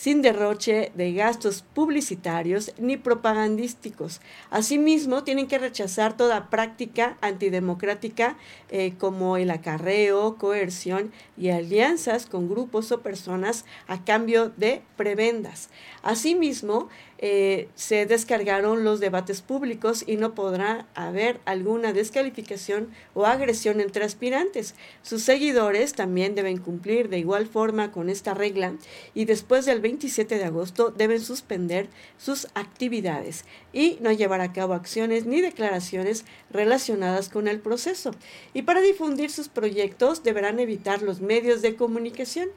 sin 0.01 0.23
derroche 0.23 0.93
de 0.95 1.13
gastos 1.13 1.63
publicitarios 1.75 2.73
ni 2.79 2.97
propagandísticos. 2.97 4.23
Asimismo, 4.49 5.25
tienen 5.25 5.47
que 5.47 5.59
rechazar 5.59 6.17
toda 6.17 6.49
práctica 6.49 7.19
antidemocrática 7.21 8.39
eh, 8.71 8.95
como 8.99 9.37
el 9.37 9.51
acarreo, 9.51 10.39
coerción 10.39 11.13
y 11.37 11.51
alianzas 11.51 12.25
con 12.25 12.49
grupos 12.49 12.91
o 12.93 13.03
personas 13.03 13.67
a 13.89 14.03
cambio 14.03 14.49
de 14.57 14.81
prebendas. 14.97 15.69
Asimismo, 16.03 16.89
eh, 17.23 17.69
se 17.75 18.07
descargaron 18.07 18.83
los 18.83 18.99
debates 18.99 19.43
públicos 19.43 20.05
y 20.07 20.17
no 20.17 20.35
podrá 20.35 20.87
haber 20.95 21.39
alguna 21.45 21.93
descalificación 21.93 22.89
o 23.13 23.27
agresión 23.27 23.83
entre 23.83 24.07
aspirantes. 24.07 24.75
Sus 25.03 25.23
seguidores 25.23 25.93
también 25.93 26.35
deben 26.35 26.57
cumplir 26.57 27.11
de 27.11 27.19
igual 27.19 27.47
forma 27.47 27.93
con 27.93 28.09
esta 28.09 28.33
regla 28.33 28.73
y 29.13 29.27
después 29.27 29.67
del 29.67 29.83
27 29.83 30.39
de 30.39 30.45
agosto 30.45 30.91
deben 30.97 31.21
suspender 31.21 31.91
sus 32.17 32.49
actividades 32.55 33.45
y 33.71 33.99
no 34.01 34.13
llevar 34.13 34.41
a 34.41 34.55
cabo 34.55 34.73
acciones 34.73 35.27
ni 35.27 35.43
declaraciones 35.43 36.25
relacionadas 36.51 37.29
con 37.29 37.49
el 37.49 37.61
proceso. 37.61 38.13
Y 38.55 38.63
para 38.63 38.81
difundir 38.81 39.31
sus 39.31 39.49
proyectos 39.49 40.23
deberán 40.23 40.59
evitar 40.59 41.03
los 41.03 41.21
medios 41.21 41.61
de 41.61 41.77
comunicación 41.77 42.49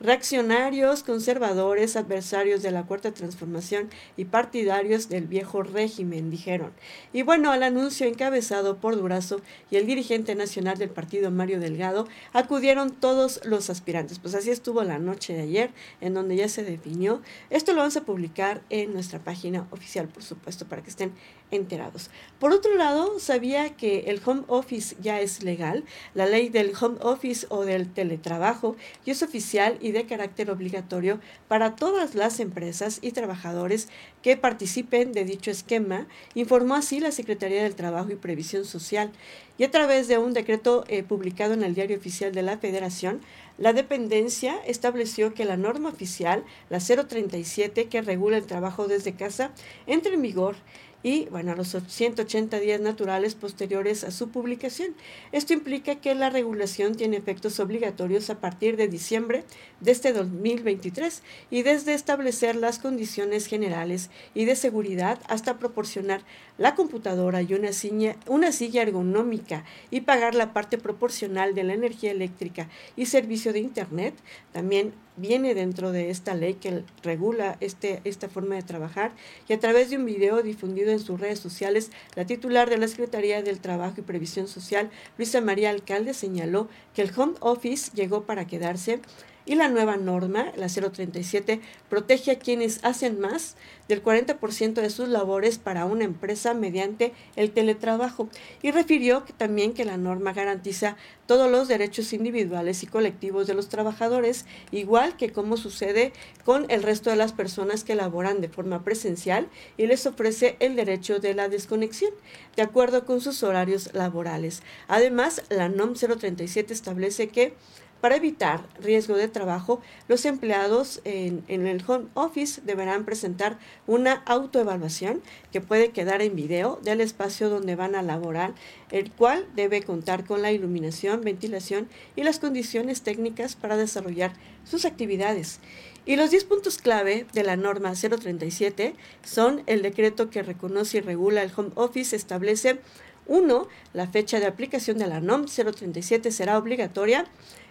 reaccionarios, 0.00 1.02
conservadores, 1.02 1.96
adversarios 1.96 2.62
de 2.62 2.70
la 2.70 2.84
Cuarta 2.84 3.12
Transformación 3.12 3.90
y 4.16 4.24
partidarios 4.24 5.08
del 5.08 5.26
viejo 5.26 5.62
régimen, 5.62 6.30
dijeron. 6.30 6.72
Y 7.12 7.22
bueno, 7.22 7.52
al 7.52 7.62
anuncio 7.62 8.06
encabezado 8.06 8.78
por 8.78 8.96
Durazo 8.96 9.40
y 9.70 9.76
el 9.76 9.86
dirigente 9.86 10.34
nacional 10.34 10.78
del 10.78 10.90
partido 10.90 11.30
Mario 11.30 11.60
Delgado, 11.60 12.06
acudieron 12.32 12.90
todos 12.90 13.40
los 13.44 13.70
aspirantes. 13.70 14.18
Pues 14.18 14.34
así 14.34 14.50
estuvo 14.50 14.82
la 14.82 14.98
noche 14.98 15.34
de 15.34 15.42
ayer, 15.42 15.70
en 16.00 16.14
donde 16.14 16.36
ya 16.36 16.48
se 16.48 16.64
definió. 16.64 17.22
Esto 17.50 17.72
lo 17.72 17.78
vamos 17.78 17.96
a 17.96 18.04
publicar 18.04 18.62
en 18.70 18.92
nuestra 18.92 19.18
página 19.18 19.66
oficial, 19.70 20.08
por 20.08 20.22
supuesto, 20.22 20.66
para 20.66 20.82
que 20.82 20.90
estén 20.90 21.12
enterados. 21.50 22.10
Por 22.38 22.52
otro 22.52 22.74
lado, 22.76 23.18
sabía 23.18 23.76
que 23.76 24.04
el 24.06 24.20
home 24.24 24.42
office 24.48 24.96
ya 25.00 25.20
es 25.20 25.42
legal. 25.42 25.84
La 26.14 26.26
ley 26.26 26.48
del 26.48 26.72
home 26.78 26.98
office 27.00 27.46
o 27.50 27.64
del 27.64 27.92
teletrabajo 27.92 28.76
y 29.04 29.10
es 29.10 29.22
oficial 29.22 29.78
y 29.80 29.91
de 29.92 30.06
carácter 30.06 30.50
obligatorio 30.50 31.20
para 31.48 31.76
todas 31.76 32.14
las 32.14 32.40
empresas 32.40 32.98
y 33.02 33.12
trabajadores 33.12 33.88
que 34.22 34.36
participen 34.36 35.12
de 35.12 35.24
dicho 35.24 35.50
esquema, 35.50 36.06
informó 36.34 36.74
así 36.74 37.00
la 37.00 37.12
Secretaría 37.12 37.62
del 37.62 37.74
Trabajo 37.74 38.10
y 38.10 38.16
Previsión 38.16 38.64
Social. 38.64 39.10
Y 39.58 39.64
a 39.64 39.70
través 39.70 40.08
de 40.08 40.18
un 40.18 40.32
decreto 40.32 40.84
eh, 40.88 41.02
publicado 41.02 41.54
en 41.54 41.62
el 41.62 41.74
Diario 41.74 41.96
Oficial 41.96 42.32
de 42.32 42.42
la 42.42 42.58
Federación, 42.58 43.20
la 43.58 43.72
dependencia 43.72 44.56
estableció 44.66 45.34
que 45.34 45.44
la 45.44 45.56
norma 45.56 45.90
oficial, 45.90 46.42
la 46.70 46.78
037, 46.80 47.86
que 47.86 48.02
regula 48.02 48.38
el 48.38 48.46
trabajo 48.46 48.88
desde 48.88 49.14
casa, 49.14 49.52
entre 49.86 50.14
en 50.14 50.22
vigor 50.22 50.56
y 51.02 51.26
bueno, 51.26 51.52
a 51.52 51.56
los 51.56 51.76
180 51.86 52.60
días 52.60 52.80
naturales 52.80 53.34
posteriores 53.34 54.04
a 54.04 54.10
su 54.10 54.28
publicación. 54.30 54.94
Esto 55.32 55.52
implica 55.52 55.96
que 55.96 56.14
la 56.14 56.30
regulación 56.30 56.94
tiene 56.94 57.16
efectos 57.16 57.58
obligatorios 57.60 58.30
a 58.30 58.40
partir 58.40 58.76
de 58.76 58.88
diciembre 58.88 59.44
de 59.80 59.90
este 59.90 60.12
2023 60.12 61.22
y 61.50 61.62
desde 61.62 61.94
establecer 61.94 62.56
las 62.56 62.78
condiciones 62.78 63.46
generales 63.46 64.10
y 64.34 64.44
de 64.44 64.56
seguridad 64.56 65.18
hasta 65.28 65.58
proporcionar 65.58 66.22
la 66.58 66.74
computadora 66.74 67.42
y 67.42 67.54
una 67.54 67.72
silla, 67.72 68.16
una 68.26 68.52
silla 68.52 68.82
ergonómica 68.82 69.64
y 69.90 70.02
pagar 70.02 70.34
la 70.34 70.52
parte 70.52 70.78
proporcional 70.78 71.54
de 71.54 71.64
la 71.64 71.74
energía 71.74 72.12
eléctrica 72.12 72.68
y 72.96 73.06
servicio 73.06 73.52
de 73.52 73.60
Internet, 73.60 74.14
también 74.52 74.92
viene 75.16 75.54
dentro 75.54 75.92
de 75.92 76.10
esta 76.10 76.34
ley 76.34 76.54
que 76.54 76.84
regula 77.02 77.56
este, 77.60 78.00
esta 78.04 78.28
forma 78.28 78.54
de 78.54 78.62
trabajar 78.62 79.12
y 79.48 79.52
a 79.52 79.60
través 79.60 79.90
de 79.90 79.96
un 79.96 80.06
video 80.06 80.42
difundido 80.42 80.91
en 80.92 81.00
sus 81.00 81.20
redes 81.20 81.38
sociales, 81.38 81.90
la 82.14 82.26
titular 82.26 82.70
de 82.70 82.78
la 82.78 82.88
Secretaría 82.88 83.42
del 83.42 83.60
Trabajo 83.60 83.96
y 83.98 84.02
Previsión 84.02 84.48
Social, 84.48 84.90
Luisa 85.18 85.40
María 85.40 85.70
Alcalde, 85.70 86.14
señaló 86.14 86.68
que 86.94 87.02
el 87.02 87.12
home 87.16 87.34
office 87.40 87.90
llegó 87.94 88.24
para 88.24 88.46
quedarse 88.46 89.00
y 89.44 89.54
la 89.54 89.68
nueva 89.68 89.96
norma, 89.96 90.52
la 90.56 90.68
037, 90.68 91.60
protege 91.88 92.32
a 92.32 92.38
quienes 92.38 92.84
hacen 92.84 93.20
más 93.20 93.56
del 93.88 94.02
40% 94.02 94.74
de 94.74 94.90
sus 94.90 95.08
labores 95.08 95.58
para 95.58 95.84
una 95.84 96.04
empresa 96.04 96.54
mediante 96.54 97.12
el 97.36 97.50
teletrabajo 97.50 98.28
y 98.62 98.70
refirió 98.70 99.24
también 99.36 99.74
que 99.74 99.84
la 99.84 99.96
norma 99.96 100.32
garantiza 100.32 100.96
todos 101.26 101.50
los 101.50 101.68
derechos 101.68 102.12
individuales 102.12 102.82
y 102.82 102.86
colectivos 102.86 103.46
de 103.46 103.54
los 103.54 103.68
trabajadores, 103.68 104.44
igual 104.70 105.16
que 105.16 105.32
como 105.32 105.56
sucede 105.56 106.12
con 106.44 106.70
el 106.70 106.82
resto 106.82 107.10
de 107.10 107.16
las 107.16 107.32
personas 107.32 107.84
que 107.84 107.94
laboran 107.94 108.40
de 108.40 108.48
forma 108.48 108.84
presencial 108.84 109.48
y 109.76 109.86
les 109.86 110.06
ofrece 110.06 110.56
el 110.60 110.76
derecho 110.76 111.18
de 111.18 111.34
la 111.34 111.48
desconexión, 111.48 112.12
de 112.56 112.62
acuerdo 112.62 113.04
con 113.04 113.20
sus 113.20 113.42
horarios 113.42 113.92
laborales. 113.94 114.62
Además, 114.88 115.42
la 115.48 115.68
NOM 115.68 115.94
037 115.94 116.72
establece 116.72 117.28
que 117.28 117.54
para 118.02 118.16
evitar 118.16 118.60
riesgo 118.80 119.16
de 119.16 119.28
trabajo, 119.28 119.80
los 120.08 120.24
empleados 120.24 121.00
en, 121.04 121.44
el 121.48 121.84
home 121.86 122.08
office 122.14 122.60
deberán 122.60 123.04
presentar 123.04 123.60
una 123.86 124.24
autoevaluación 124.26 125.22
que 125.52 125.60
puede 125.60 125.92
quedar 125.92 126.20
en 126.20 126.34
video 126.34 126.80
del 126.82 127.00
espacio 127.00 127.48
donde 127.48 127.76
van 127.76 127.94
a 127.94 128.02
laborar, 128.02 128.54
el 128.90 129.12
cual 129.12 129.46
debe 129.54 129.84
contar 129.84 130.24
con 130.24 130.42
la 130.42 130.50
iluminación, 130.50 131.20
ventilación 131.20 131.88
y 132.16 132.24
las 132.24 132.40
condiciones 132.40 133.02
técnicas 133.02 133.54
para 133.54 133.76
desarrollar 133.76 134.32
sus 134.64 134.84
actividades. 134.84 135.60
Y 136.04 136.16
los 136.16 136.32
10 136.32 136.44
puntos 136.46 136.78
clave 136.78 137.26
de 137.32 137.44
la 137.44 137.54
norma 137.54 137.92
037 137.92 138.96
son 139.22 139.62
el 139.66 139.80
decreto 139.80 140.28
que 140.28 140.42
reconoce 140.42 140.98
y 140.98 141.02
regula 141.02 141.44
el 141.44 141.52
home 141.56 141.70
office, 141.76 142.16
establece 142.16 142.80
1. 143.26 143.68
La 143.92 144.08
fecha 144.08 144.40
de 144.40 144.46
aplicación 144.46 144.98
de 144.98 145.06
la 145.06 145.20
NOM 145.20 145.46
037 145.46 146.32
será 146.32 146.58
obligatoria 146.58 147.26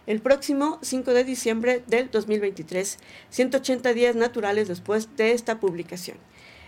el 0.08 0.22
próximo 0.22 0.80
5 0.82 1.14
de 1.14 1.24
diciembre 1.24 1.84
del 1.88 2.10
2023, 2.12 2.98
180 3.30 3.94
días 3.94 4.16
naturales 4.16 4.68
después 4.68 5.16
de 5.16 5.32
esta 5.32 5.60
publicación. 5.60 6.18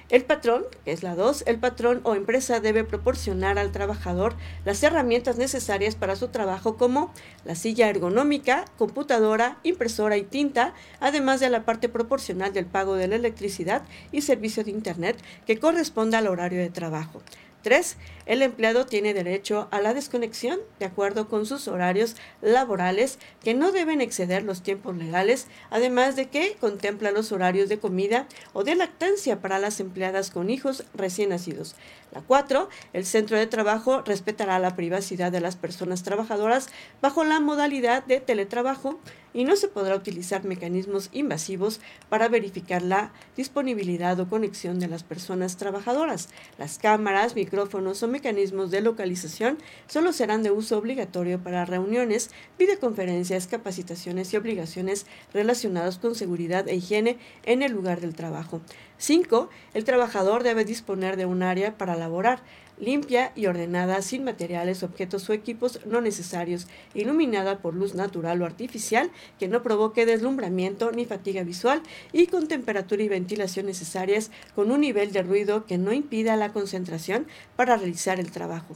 El 0.10 0.26
patrón, 0.26 0.65
que 0.86 0.91
es 0.91 1.02
la 1.02 1.15
2, 1.15 1.46
el 1.48 1.60
patrón 1.60 2.02
o 2.04 2.13
empresa 2.13 2.60
debe 2.60 2.84
proporcionar 2.84 3.58
al 3.58 3.72
trabajador 3.72 4.36
las 4.65 4.84
herramientas 4.84 5.38
necesarias 5.38 5.96
para 5.96 6.15
su 6.15 6.28
trabajo 6.28 6.78
como 6.78 7.12
la 7.46 7.56
silla 7.56 7.89
ergonómica, 7.89 8.65
computadora, 8.78 9.58
impresora 9.63 10.17
y 10.17 10.24
tinta, 10.24 10.74
además 11.00 11.39
de 11.39 11.50
la 11.50 11.63
parte 11.63 11.89
proporcional 11.89 12.54
del 12.54 12.65
pago 12.65 12.96
de 12.96 13.08
la 13.08 13.15
electricidad 13.15 13.84
y 14.12 14.22
servicio 14.22 14.63
de 14.63 14.72
Internet 14.72 15.17
que 15.48 15.58
corresponda 15.58 16.17
al 16.17 16.28
horario 16.28 16.60
de 16.60 16.69
trabajo. 16.69 17.22
3. 17.63 17.97
El 18.28 18.41
empleado 18.41 18.86
tiene 18.86 19.13
derecho 19.13 19.67
a 19.71 19.82
la 19.82 19.93
desconexión 19.93 20.60
de 20.80 20.86
acuerdo 20.86 21.28
con 21.28 21.45
sus 21.45 21.67
horarios 21.67 22.15
laborales 22.41 23.17
que 23.43 23.54
no 23.54 23.71
deben 23.71 24.02
exceder 24.02 24.43
los 24.43 24.62
tiempos 24.62 24.95
legales, 24.95 25.47
además 25.71 26.15
de 26.15 26.30
que 26.30 26.56
contempla 26.60 27.12
los 27.12 27.32
horarios 27.32 27.69
de 27.69 27.80
comida 27.80 28.28
o 28.54 28.63
de 28.63 28.76
lactancia 28.76 29.41
para 29.41 29.60
las 29.60 29.80
empleadas 29.80 30.30
con 30.30 30.49
hijos 30.49 30.84
recién 30.93 31.30
nacidos. 31.30 31.76
La 32.12 32.21
4. 32.21 32.69
El 32.93 33.06
centro 33.06 33.38
de 33.38 33.47
trabajo 33.47 34.04
respetará 34.04 34.60
la 34.60 34.76
privacidad 34.76 35.32
de 35.32 35.41
las 35.41 35.56
personas 35.56 36.04
trabajadoras 36.04 36.67
bajo 37.02 37.23
la 37.23 37.39
modalidad 37.39 38.04
de 38.06 38.19
teletrabajo 38.19 38.99
y 39.34 39.43
no 39.43 39.56
se 39.56 39.67
podrá 39.67 39.96
utilizar 39.96 40.43
mecanismos 40.43 41.10
invasivos 41.12 41.80
para 42.10 42.28
verificar 42.28 42.82
la 42.82 43.12
disponibilidad 43.36 44.19
o 44.19 44.30
conexión 44.30 44.80
de 44.80 44.88
las 44.88 45.04
personas 45.04 45.58
trabajadoras. 45.58 46.30
Las 46.58 46.78
cámaras, 46.78 47.36
micrófonos 47.36 48.04
o 48.04 48.08
mecanismos 48.08 48.72
de 48.72 48.82
localización 48.82 49.58
solo 49.88 50.13
serán 50.13 50.43
de 50.43 50.52
uso 50.52 50.78
obligatorio 50.78 51.39
para 51.41 51.65
reuniones, 51.65 52.32
videoconferencias, 52.60 53.48
capacitaciones 53.48 54.34
y 54.34 54.38
obligaciones 54.38 55.06
relacionadas 55.34 55.98
con 55.98 56.15
seguridad 56.15 56.67
e 56.67 56.76
higiene 56.76 57.17
en 57.43 57.63
el 57.63 57.72
lugar 57.72 58.02
del 58.02 58.15
trabajo. 58.15 58.62
5. 58.98 59.50
El 59.74 59.84
trabajador 59.84 60.43
debe 60.43 60.63
disponer 60.63 61.17
de 61.17 61.26
un 61.26 61.43
área 61.43 61.78
para 61.78 61.96
laborar 61.96 62.41
limpia 62.78 63.32
y 63.36 63.46
ordenada, 63.46 64.02
sin 64.02 64.24
materiales, 64.24 64.84
objetos 64.84 65.30
o 65.30 65.34
equipos 65.34 65.80
no 65.86 66.02
necesarios, 66.02 66.68
iluminada 66.94 67.60
por 67.60 67.74
luz 67.74 67.96
natural 67.96 68.42
o 68.42 68.46
artificial 68.46 69.12
que 69.40 69.48
no 69.48 69.64
provoque 69.64 70.06
deslumbramiento 70.06 70.92
ni 70.92 71.06
fatiga 71.06 71.44
visual 71.44 71.82
y 72.12 72.28
con 72.28 72.48
temperatura 72.48 73.04
y 73.04 73.10
ventilación 73.10 73.66
necesarias, 73.66 74.32
con 74.56 74.72
un 74.72 74.82
nivel 74.82 75.12
de 75.12 75.24
ruido 75.24 75.66
que 75.66 75.78
no 75.78 75.94
impida 75.94 76.36
la 76.36 76.54
concentración 76.54 77.28
para 77.56 77.78
realizar 77.78 78.20
el 78.20 78.32
trabajo. 78.32 78.76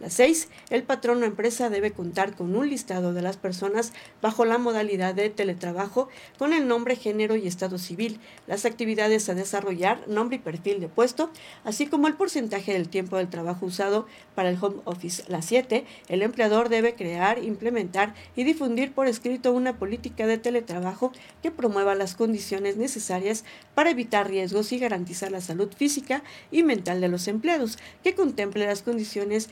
La 0.00 0.10
6. 0.10 0.48
El 0.70 0.84
patrón 0.84 1.22
o 1.22 1.26
empresa 1.26 1.70
debe 1.70 1.90
contar 1.90 2.36
con 2.36 2.54
un 2.54 2.70
listado 2.70 3.12
de 3.12 3.20
las 3.20 3.36
personas 3.36 3.92
bajo 4.22 4.44
la 4.44 4.56
modalidad 4.56 5.12
de 5.12 5.28
teletrabajo 5.28 6.08
con 6.38 6.52
el 6.52 6.68
nombre, 6.68 6.94
género 6.94 7.34
y 7.34 7.48
estado 7.48 7.78
civil, 7.78 8.20
las 8.46 8.64
actividades 8.64 9.28
a 9.28 9.34
desarrollar, 9.34 10.06
nombre 10.06 10.36
y 10.36 10.38
perfil 10.38 10.78
de 10.78 10.88
puesto, 10.88 11.30
así 11.64 11.86
como 11.86 12.06
el 12.06 12.14
porcentaje 12.14 12.72
del 12.72 12.88
tiempo 12.88 13.16
del 13.16 13.28
trabajo 13.28 13.66
usado 13.66 14.06
para 14.36 14.50
el 14.50 14.58
home 14.60 14.82
office. 14.84 15.24
La 15.26 15.42
7. 15.42 15.84
El 16.08 16.22
empleador 16.22 16.68
debe 16.68 16.94
crear, 16.94 17.42
implementar 17.42 18.14
y 18.36 18.44
difundir 18.44 18.92
por 18.92 19.08
escrito 19.08 19.52
una 19.52 19.78
política 19.78 20.28
de 20.28 20.38
teletrabajo 20.38 21.12
que 21.42 21.50
promueva 21.50 21.96
las 21.96 22.14
condiciones 22.14 22.76
necesarias 22.76 23.44
para 23.74 23.90
evitar 23.90 24.28
riesgos 24.28 24.70
y 24.72 24.78
garantizar 24.78 25.32
la 25.32 25.40
salud 25.40 25.72
física 25.76 26.22
y 26.52 26.62
mental 26.62 27.00
de 27.00 27.08
los 27.08 27.26
empleados, 27.26 27.78
que 28.04 28.14
contemple 28.14 28.66
las 28.66 28.82
condiciones 28.82 29.50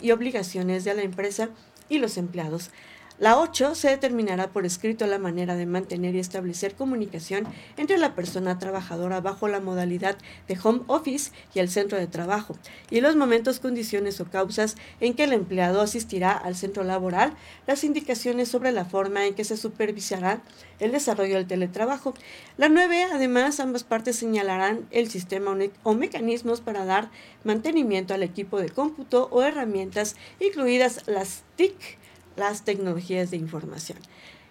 y 0.00 0.10
obligaciones 0.10 0.84
de 0.84 0.94
la 0.94 1.02
empresa 1.02 1.50
y 1.88 1.98
los 1.98 2.16
empleados. 2.16 2.70
La 3.18 3.38
8 3.38 3.74
se 3.74 3.88
determinará 3.88 4.48
por 4.48 4.66
escrito 4.66 5.06
la 5.06 5.18
manera 5.18 5.56
de 5.56 5.64
mantener 5.64 6.14
y 6.14 6.18
establecer 6.18 6.74
comunicación 6.74 7.46
entre 7.78 7.96
la 7.96 8.14
persona 8.14 8.58
trabajadora 8.58 9.22
bajo 9.22 9.48
la 9.48 9.60
modalidad 9.60 10.18
de 10.48 10.58
home 10.62 10.82
office 10.86 11.32
y 11.54 11.60
el 11.60 11.70
centro 11.70 11.96
de 11.96 12.08
trabajo, 12.08 12.58
y 12.90 13.00
los 13.00 13.16
momentos, 13.16 13.58
condiciones 13.58 14.20
o 14.20 14.26
causas 14.26 14.76
en 15.00 15.14
que 15.14 15.24
el 15.24 15.32
empleado 15.32 15.80
asistirá 15.80 16.32
al 16.32 16.56
centro 16.56 16.84
laboral, 16.84 17.32
las 17.66 17.84
indicaciones 17.84 18.50
sobre 18.50 18.70
la 18.70 18.84
forma 18.84 19.24
en 19.24 19.34
que 19.34 19.44
se 19.44 19.56
supervisará 19.56 20.42
el 20.78 20.92
desarrollo 20.92 21.36
del 21.36 21.46
teletrabajo. 21.46 22.12
La 22.58 22.68
9, 22.68 23.06
además, 23.14 23.60
ambas 23.60 23.84
partes 23.84 24.16
señalarán 24.16 24.86
el 24.90 25.08
sistema 25.08 25.56
o 25.84 25.94
mecanismos 25.94 26.60
para 26.60 26.84
dar 26.84 27.10
mantenimiento 27.44 28.12
al 28.12 28.22
equipo 28.22 28.60
de 28.60 28.68
cómputo 28.68 29.28
o 29.30 29.42
herramientas, 29.42 30.16
incluidas 30.38 31.06
las 31.06 31.44
TIC, 31.56 31.98
las 32.36 32.64
tecnologías 32.64 33.30
de 33.30 33.36
información. 33.36 33.98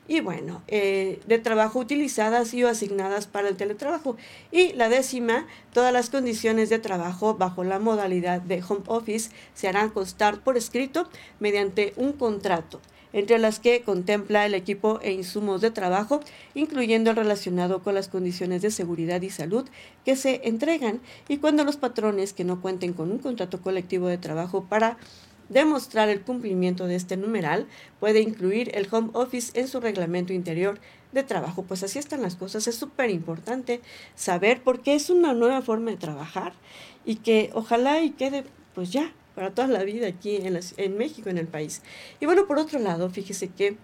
Y 0.08 0.20
bueno, 0.20 0.62
eh, 0.68 1.20
de 1.26 1.40
trabajo 1.40 1.80
utilizadas 1.80 2.54
y 2.54 2.64
asignadas 2.64 3.26
para 3.26 3.50
el 3.50 3.58
teletrabajo. 3.58 4.18
Y 4.52 4.74
la 4.74 4.88
décima, 4.88 5.48
todas 5.74 5.92
las 5.92 6.12
condiciones 6.12 6.70
de 6.70 6.78
trabajo 6.78 7.36
bajo 7.36 7.64
la 7.64 7.80
modalidad 7.80 8.42
de 8.42 8.64
home 8.68 8.84
office 8.86 9.32
se 9.56 9.68
harán 9.68 9.90
constar 9.90 10.44
por 10.44 10.58
escrito 10.58 11.10
mediante 11.40 11.94
un 11.98 12.14
contrato 12.14 12.82
entre 13.16 13.40
las 13.40 13.62
que 13.62 13.82
contempla 13.82 14.46
el 14.46 14.54
equipo 14.54 15.00
e 15.02 15.14
insumos 15.14 15.62
de 15.62 15.72
trabajo, 15.72 16.20
incluyendo 16.54 17.12
el 17.12 17.16
relacionado 17.16 17.82
con 17.82 17.96
las 17.96 18.10
condiciones 18.10 18.62
de 18.62 18.72
seguridad 18.72 19.22
y 19.22 19.30
salud 19.30 19.66
que 20.04 20.18
se 20.18 20.42
entregan 20.44 21.00
y 21.30 21.38
cuando 21.38 21.64
los 21.64 21.78
patrones 21.78 22.34
que 22.34 22.44
no 22.44 22.60
cuenten 22.60 22.92
con 22.92 23.14
un 23.14 23.20
contrato 23.20 23.62
colectivo 23.62 24.10
de 24.10 24.18
trabajo 24.18 24.66
para 24.66 24.98
demostrar 25.50 26.10
el 26.10 26.22
cumplimiento 26.22 26.88
de 26.88 26.96
este 26.96 27.18
numeral, 27.18 27.68
puede 28.00 28.22
incluir 28.22 28.72
el 28.76 28.88
home 28.92 29.10
office 29.14 29.60
en 29.60 29.68
su 29.68 29.80
reglamento 29.80 30.34
interior 30.34 30.80
de 31.12 31.24
trabajo. 31.24 31.64
Pues 31.64 31.84
así 31.84 32.00
están 32.00 32.22
las 32.22 32.36
cosas. 32.36 32.68
Es 32.68 32.76
súper 32.76 33.10
importante 33.10 33.82
saber 34.16 34.62
por 34.62 34.82
qué 34.82 34.96
es 34.96 35.10
una 35.10 35.34
nueva 35.34 35.62
forma 35.62 35.92
de 35.92 35.98
trabajar 35.98 36.54
y 37.06 37.18
que 37.18 37.50
ojalá 37.54 38.02
y 38.02 38.12
quede 38.12 38.44
pues 38.74 38.92
ya 38.92 39.12
para 39.36 39.52
toda 39.52 39.68
la 39.68 39.84
vida 39.84 40.08
aquí 40.08 40.38
en, 40.38 40.60
en 40.78 40.98
México, 40.98 41.30
en 41.30 41.38
el 41.38 41.48
país. 41.48 41.82
Y 42.20 42.26
bueno, 42.26 42.48
por 42.48 42.58
otro 42.58 42.80
lado, 42.80 43.10
fíjese 43.10 43.50
que 43.50 43.78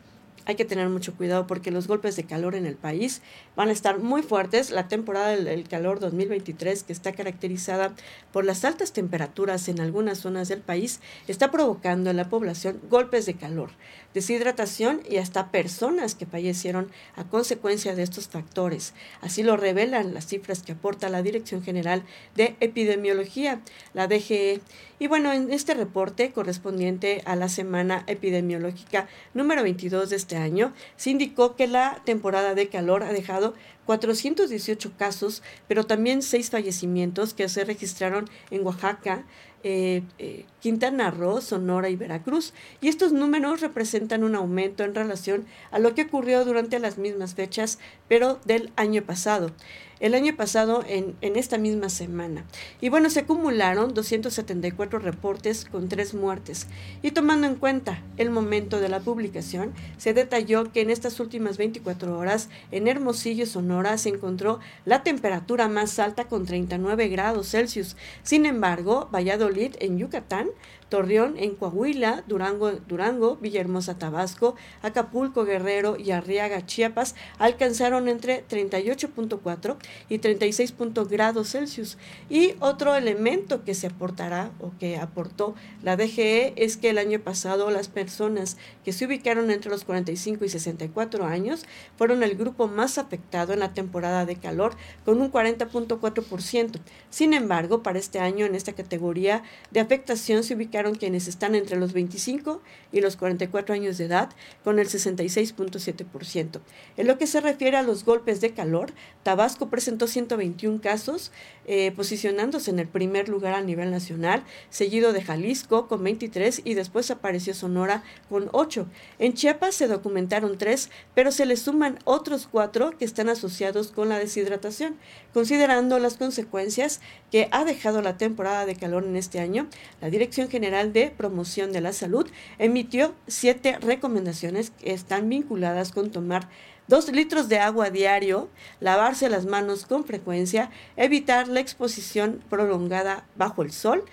hay 0.45 0.56
que 0.56 0.65
tener 0.65 0.89
mucho 0.89 1.13
cuidado 1.13 1.47
porque 1.47 1.71
los 1.71 1.88
golpes 1.88 2.15
de 2.15 2.23
calor 2.23 2.56
en 2.56 2.65
el 2.65 2.75
país 2.75 3.21
van 3.56 3.69
a 3.69 3.71
estar 3.71 3.99
muy 3.99 4.23
fuertes. 4.23 4.71
La 4.71 4.88
temporada 4.88 5.30
del, 5.30 5.67
calor 5.67 5.99
2023, 5.99 6.84
que 6.84 6.93
está 6.93 7.12
caracterizada 7.12 7.93
por 8.32 8.45
las 8.45 8.65
altas 8.65 8.93
temperaturas 8.93 9.67
en 9.67 9.80
algunas 9.80 10.19
zonas 10.19 10.47
del 10.47 10.62
país, 10.62 10.99
está 11.27 11.51
provocando 11.51 12.10
en 12.10 12.17
la 12.17 12.30
población 12.30 12.82
golpes 12.89 13.25
de 13.25 13.36
calor, 13.36 13.71
deshidratación 14.13 15.01
y 15.10 15.17
hasta 15.17 15.51
personas 15.51 16.15
que 16.15 16.25
fallecieron 16.25 16.89
a 17.15 17.25
consecuencia 17.25 17.95
de 17.95 18.04
estos 18.04 18.27
factores. 18.27 18.93
Así 19.21 19.43
lo 19.43 19.58
revelan 19.58 20.13
las 20.13 20.27
cifras 20.27 20.63
que 20.63 20.73
aporta 20.73 21.10
la 21.10 21.21
Dirección 21.21 21.63
General 21.63 22.04
de 22.36 22.56
Epidemiología, 22.60 23.62
la 23.93 24.08
DGE. 24.08 24.62
Y 24.99 25.08
bueno, 25.08 25.34
en 25.34 25.51
este 25.51 25.73
reporte 25.73 26.32
correspondiente 26.32 27.23
a 27.25 27.36
la 27.36 27.49
semana 27.49 28.04
epidemiológica 28.06 29.08
número 29.34 29.63
22 29.63 30.12
de 30.12 30.15
este 30.15 30.31
año, 30.38 30.74
se 30.96 31.10
indicó 31.10 31.56
que 31.56 31.67
la 31.67 32.02
temporada 32.06 32.56
de 32.56 32.70
calor 32.70 33.04
ha 33.04 33.13
dejado 33.13 33.54
418 33.86 34.94
casos, 34.98 35.44
pero 35.67 35.86
también 35.86 36.22
seis 36.22 36.50
fallecimientos 36.50 37.34
que 37.34 37.50
se 37.50 37.65
registraron 37.65 38.30
en 38.50 38.65
Oaxaca, 38.65 39.26
eh, 39.63 40.02
eh, 40.17 40.46
Quintana 40.60 41.12
Roo, 41.12 41.41
Sonora 41.41 41.89
y 41.89 41.96
Veracruz. 41.96 42.54
Y 42.82 42.88
estos 42.88 43.12
números 43.12 43.62
representan 43.62 44.24
un 44.24 44.36
aumento 44.36 44.84
en 44.84 44.96
relación 44.96 45.46
a 45.72 45.80
lo 45.80 45.94
que 45.94 46.04
ocurrió 46.04 46.46
durante 46.46 46.80
las 46.80 46.98
mismas 46.98 47.36
fechas, 47.36 47.80
pero 48.08 48.39
del 48.46 48.72
año 48.76 49.04
pasado 49.04 49.52
el 50.01 50.15
año 50.15 50.35
pasado 50.35 50.83
en, 50.87 51.15
en, 51.21 51.37
esta 51.37 51.57
misma 51.57 51.87
semana. 51.89 52.43
Y 52.81 52.89
bueno, 52.89 53.09
se 53.09 53.21
acumularon 53.21 53.93
274 53.93 54.99
reportes 54.99 55.63
con 55.65 55.87
tres 55.87 56.13
muertes. 56.13 56.67
Y 57.01 57.11
tomando 57.11 57.47
en 57.47 57.55
cuenta 57.55 58.03
el 58.17 58.31
momento 58.31 58.81
de 58.81 58.89
la 58.89 58.99
publicación, 58.99 59.73
se 59.97 60.13
detalló 60.13 60.71
que 60.71 60.81
en 60.81 60.89
estas 60.89 61.19
últimas 61.19 61.57
24 61.57 62.17
horas 62.17 62.49
en 62.71 62.87
Hermosillo, 62.87 63.45
Sonora, 63.45 63.97
se 63.97 64.09
encontró 64.09 64.59
la 64.85 65.03
temperatura 65.03 65.67
más 65.67 65.99
alta 65.99 66.25
con 66.25 66.45
39 66.45 67.07
grados 67.07 67.49
Celsius. 67.49 67.95
Sin 68.23 68.47
embargo, 68.47 69.07
Valladolid, 69.13 69.75
en 69.79 69.99
Yucatán, 69.99 70.49
Torreón 70.91 71.38
en 71.38 71.56
Coahuila, 71.56 72.25
Durango, 72.27 72.71
Durango, 72.71 73.38
Villahermosa, 73.38 73.97
Tabasco, 73.97 74.56
Acapulco, 74.82 75.45
Guerrero 75.45 75.95
y 75.97 76.12
Arriaga, 76.12 76.65
Chiapas, 76.65 77.15
alcanzaron 77.39 78.10
entre 78.10 78.45
38.4 78.45 79.77
y 80.10 80.17
36 80.17 80.75
grados 81.10 81.51
Celsius. 81.51 81.97
Y 82.30 82.56
otro 82.60 82.93
elemento 82.93 83.63
que 83.63 83.73
se 83.73 83.88
aportará 83.88 84.51
o 84.60 84.73
que 84.80 84.97
aportó 84.97 85.56
la 85.82 85.95
DGE 85.95 86.54
es 86.58 86.75
que 86.75 86.89
el 86.89 86.97
año 86.97 87.21
pasado 87.21 87.71
las 87.71 87.88
personas 87.88 88.58
que 88.84 88.91
se 88.91 89.06
ubicaron 89.06 89.49
entre 89.49 89.71
los 89.71 89.86
45 89.86 90.43
y 90.43 90.49
64 90.49 91.25
años 91.25 91.63
fueron 91.97 92.21
el 92.21 92.36
grupo 92.36 92.67
más 92.67 92.97
afectado 92.97 93.54
en 93.54 93.60
la 93.60 93.73
temporada 93.73 94.25
de 94.25 94.36
calor 94.36 94.75
con 95.06 95.21
un 95.21 95.32
40.4%. 95.32 96.80
Sin 97.10 97.34
embargo, 97.34 97.82
para 97.82 97.97
este 97.97 98.19
año 98.19 98.45
en 98.45 98.56
esta 98.56 98.73
categoría 98.73 99.43
de 99.71 99.80
afectación 99.80 100.43
se 100.43 100.56
ubicaron 100.56 100.81
quienes 100.98 101.28
están 101.28 101.56
entre 101.56 101.78
los 101.78 101.94
25 101.94 102.62
y 102.91 103.02
los 103.02 103.15
44 103.15 103.76
años 103.76 103.98
de 103.98 104.06
edad, 104.06 104.30
con 104.63 104.80
el 104.80 104.88
66.7%. 104.88 106.60
En 106.98 107.08
lo 107.08 107.17
que 107.17 107.28
se 107.28 107.41
refiere 107.41 107.78
a 107.78 107.84
los 107.84 108.04
golpes 108.04 108.41
de 108.41 108.52
calor, 108.52 108.91
Tabasco 109.24 109.70
presentó 109.70 110.08
121 110.08 110.82
casos, 110.82 111.32
eh, 111.65 111.91
posicionándose 111.96 112.72
en 112.72 112.80
el 112.80 112.88
primer 112.88 113.30
lugar 113.30 113.54
a 113.54 113.62
nivel 113.62 113.91
nacional, 113.91 114.44
seguido 114.70 115.13
de 115.13 115.22
Jalisco 115.22 115.88
con 115.88 116.04
23 116.04 116.62
y 116.65 116.74
después 116.74 117.12
apareció 117.12 117.54
Sonora 117.54 118.04
con 118.30 118.50
8. 118.52 118.88
En 119.20 119.34
Chiapas 119.34 119.76
se 119.76 119.88
documentaron 119.88 120.58
3, 120.58 120.89
pero 121.13 121.32
se 121.32 121.46
le 121.46 121.56
suman 121.56 122.00
otros 122.04 122.48
4 122.52 122.98
que 122.98 123.06
están 123.06 123.30
asociados 123.30 123.91
con 123.91 124.10
la 124.10 124.17
deshidratación. 124.17 124.98
Considerando 125.34 126.00
las 126.00 126.17
consecuencias 126.17 127.00
que 127.32 127.48
ha 127.52 127.63
dejado 127.63 128.02
la 128.02 128.17
temporada 128.17 128.65
de 128.65 128.76
calor 128.76 129.06
en 129.06 129.15
este 129.15 129.39
año, 129.39 129.67
la 130.02 130.10
Dirección 130.10 130.50
General 130.50 130.70
de 130.71 131.12
Promoción 131.12 131.73
de 131.73 131.81
la 131.81 131.91
Salud 131.91 132.25
emitió 132.57 133.13
siete 133.27 133.77
recomendaciones 133.79 134.71
que 134.71 134.93
están 134.93 135.27
vinculadas 135.27 135.91
con 135.91 136.12
tomar 136.12 136.47
dos 136.88 137.12
litros 137.12 137.50
de 137.50 137.60
agua 137.60 137.89
diario, 137.89 138.50
lavarse 138.80 139.30
las 139.30 139.46
manos 139.46 139.86
con 139.86 140.04
frecuencia, 140.04 140.70
evitar 140.98 141.48
la 141.48 141.60
exposición 141.60 142.44
prolongada 142.50 143.26
bajo 143.36 143.62
el 143.62 143.72
sol, 143.72 144.04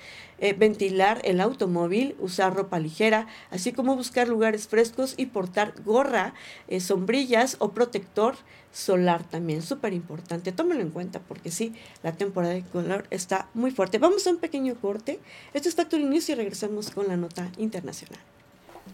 eh, 0.41 0.53
ventilar 0.53 1.21
el 1.25 1.41
automóvil, 1.41 2.15
usar 2.21 2.55
ropa 2.55 2.79
ligera, 2.79 3.27
así 3.51 3.73
como 3.73 3.97
buscar 3.97 4.29
lugares 4.29 4.69
frescos 4.69 5.15
y 5.17 5.27
portar 5.27 5.75
gorra, 5.85 6.33
eh, 6.69 6.79
sombrillas 6.79 7.57
o 7.59 7.73
protector 7.73 8.37
solar 8.73 9.25
también, 9.25 9.63
súper 9.63 9.93
importante. 9.93 10.53
Tómelo 10.53 10.81
en 10.81 10.91
cuenta 10.91 11.19
porque 11.19 11.51
sí, 11.51 11.75
la 12.05 12.13
temporada 12.13 12.55
de 12.55 12.63
color 12.63 13.09
está 13.11 13.49
muy 13.55 13.73
fuerte. 13.73 13.99
Vamos 13.99 14.27
a 14.27 14.31
un 14.31 14.39
pequeño 14.39 14.77
corte. 14.77 15.19
Esto 15.55 15.69
es 15.69 15.75
Factor 15.75 16.01
News 16.01 16.29
y 16.29 16.35
regresamos 16.37 16.91
con 16.91 17.09
la 17.09 17.17
nota 17.17 17.51
internacional. 17.59 18.21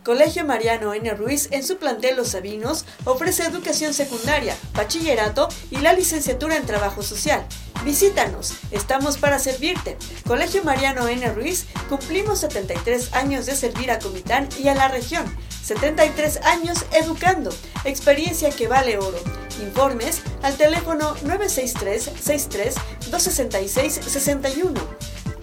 Colegio 0.04 0.44
Mariano 0.44 0.92
N. 0.92 1.14
Ruiz 1.14 1.48
en 1.50 1.64
su 1.64 1.78
plantel 1.78 2.16
Los 2.16 2.28
Sabinos 2.28 2.84
ofrece 3.04 3.42
educación 3.42 3.94
secundaria, 3.94 4.54
bachillerato 4.74 5.48
y 5.70 5.78
la 5.78 5.94
licenciatura 5.94 6.58
en 6.58 6.66
trabajo 6.66 7.02
social. 7.02 7.46
Visítanos, 7.86 8.52
estamos 8.70 9.16
para 9.16 9.38
servirte. 9.38 9.96
Colegio 10.26 10.62
Mariano 10.62 11.08
N. 11.08 11.26
Ruiz, 11.32 11.64
cumplimos 11.88 12.40
73 12.40 13.14
años 13.14 13.46
de 13.46 13.56
servir 13.56 13.90
a 13.90 13.98
Comitán 13.98 14.46
y 14.62 14.68
a 14.68 14.74
la 14.74 14.88
región. 14.88 15.24
73 15.62 16.42
años 16.42 16.84
educando, 16.92 17.50
experiencia 17.86 18.50
que 18.50 18.68
vale 18.68 18.98
oro. 18.98 19.18
Informes 19.62 20.20
al 20.42 20.58
teléfono 20.58 21.16
963 21.22 22.10
63 22.20 22.74
266 23.10 24.00
61. 24.06 24.74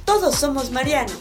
Todos 0.05 0.35
somos 0.35 0.69
Mariano. 0.69 1.13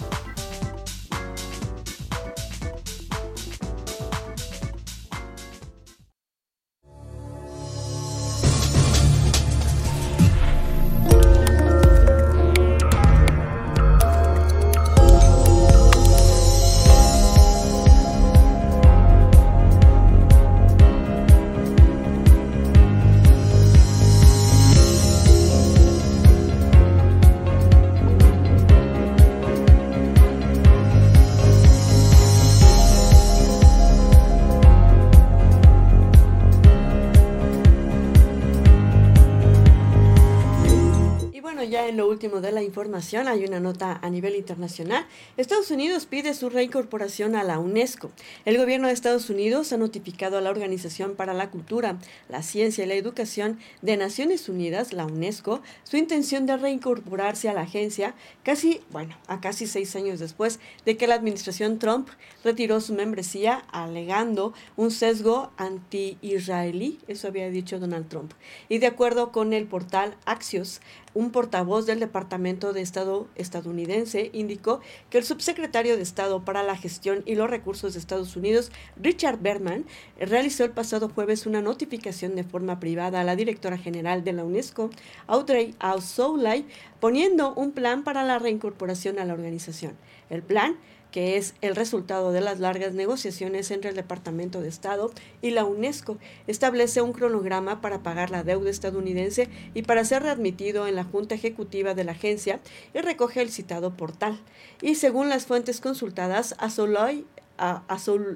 Último 42.09 42.41
de 42.41 42.53
la 42.53 42.63
información, 42.63 43.29
hay 43.29 43.45
una 43.45 43.61
nota 43.61 43.99
a 44.03 44.11
nivel 44.11 44.37
internacional. 44.37 45.07
Estados 45.37 45.71
Unidos 45.71 46.07
pide 46.07 46.35
su 46.35 46.51
reincorporación 46.51 47.35
a 47.37 47.45
la 47.45 47.59
UNESCO. 47.59 48.11
El 48.45 48.59
gobierno 48.59 48.89
de 48.89 48.95
Estados 48.95 49.31
Unidos 49.31 49.73
ha 49.73 49.77
notificado 49.77 50.39
a 50.39 50.41
la 50.41 50.51
Organización 50.51 51.17
para 51.17 51.35
la 51.35 51.51
Cultura, 51.51 51.99
la 52.29 52.43
Ciencia 52.43 52.85
y 52.85 52.89
la 52.89 52.95
Educación 52.95 53.59
de 53.83 53.97
Naciones 53.97 54.49
Unidas, 54.49 54.93
la 54.93 55.07
UNESCO, 55.07 55.63
su 55.85 55.97
intención 55.97 56.47
de 56.47 56.57
reincorporarse 56.57 57.49
a 57.49 57.55
la 57.55 57.63
agencia 57.63 58.15
casi, 58.43 58.81
bueno, 58.91 59.17
a 59.27 59.41
casi 59.41 59.67
seis 59.67 59.95
años 59.97 60.21
después 60.21 60.61
de 60.85 60.97
que 60.97 61.07
la 61.07 61.15
administración 61.15 61.79
Trump 61.79 62.09
retiró 62.45 62.81
su 62.81 62.95
membresía 62.95 63.65
alegando 63.71 64.53
un 64.77 64.91
sesgo 64.91 65.51
anti-israelí, 65.57 66.99
eso 67.09 67.29
había 67.29 67.51
dicho 67.51 67.79
Donald 67.79 68.09
Trump. 68.09 68.33
Y 68.69 68.79
de 68.79 68.87
acuerdo 68.87 69.33
con 69.33 69.53
el 69.53 69.67
portal 69.67 70.17
Axios, 70.25 70.81
un 71.15 71.31
portavoz 71.31 71.87
del 71.87 72.01
Departamento 72.01 72.73
de 72.73 72.83
Estado 72.83 73.29
estadounidense 73.35 74.31
indicó 74.33 74.81
que 75.11 75.19
el 75.19 75.25
subsecretario 75.25 75.97
de 75.97 76.03
Estado 76.03 76.45
para 76.45 76.63
la 76.63 76.77
Gestión 76.77 77.23
y 77.27 77.35
los 77.35 77.51
Recursos 77.51 77.95
de 77.95 77.99
Estados 77.99 78.37
Unidos, 78.37 78.71
Richard 78.97 79.41
Berman, 79.41 79.87
realizó 80.19 80.65
el 80.65 80.71
pasado 80.71 81.09
jueves 81.09 81.47
una 81.47 81.63
notificación 81.63 82.37
de 82.37 82.45
forma 82.45 82.81
privada 82.81 83.21
a 83.21 83.25
la 83.25 83.37
directora 83.37 83.79
general 83.79 84.25
de 84.25 84.33
la 84.33 84.45
UNESCO, 84.45 84.91
Audrey 85.27 85.75
Azoulay, 85.79 86.67
poniendo 87.01 87.55
un 87.55 87.73
plan 87.73 88.05
para 88.05 88.25
la 88.25 88.39
reincorporación 88.39 89.19
a 89.19 89.25
la 89.25 89.35
organización. 89.35 89.97
El 90.29 90.43
plan 90.43 90.77
que 91.11 91.37
es 91.37 91.55
el 91.61 91.77
resultado 91.77 92.33
de 92.33 92.41
las 92.41 92.61
largas 92.61 92.95
negociaciones 92.95 93.71
entre 93.71 93.91
el 93.91 93.97
Departamento 93.97 94.61
de 94.61 94.69
Estado 94.69 95.11
y 95.43 95.51
la 95.51 95.65
UNESCO, 95.65 96.19
establece 96.47 97.03
un 97.03 97.13
cronograma 97.13 97.81
para 97.81 98.03
pagar 98.03 98.31
la 98.31 98.43
deuda 98.43 98.71
estadounidense 98.71 99.49
y 99.75 99.83
para 99.83 100.05
ser 100.05 100.23
readmitido 100.23 100.87
en 100.87 100.97
la 100.97 101.05
Junta 101.05 101.35
Ejecutiva 101.35 101.95
de 101.95 102.05
la 102.05 102.13
agencia 102.13 102.61
y 102.95 103.01
recoge 103.01 103.43
el 103.43 103.51
citado 103.51 103.97
portal. 103.97 104.41
Y 104.81 104.95
según 104.95 105.29
las 105.29 105.47
fuentes 105.47 105.81
consultadas, 105.81 106.55
Azoloy 106.59 107.27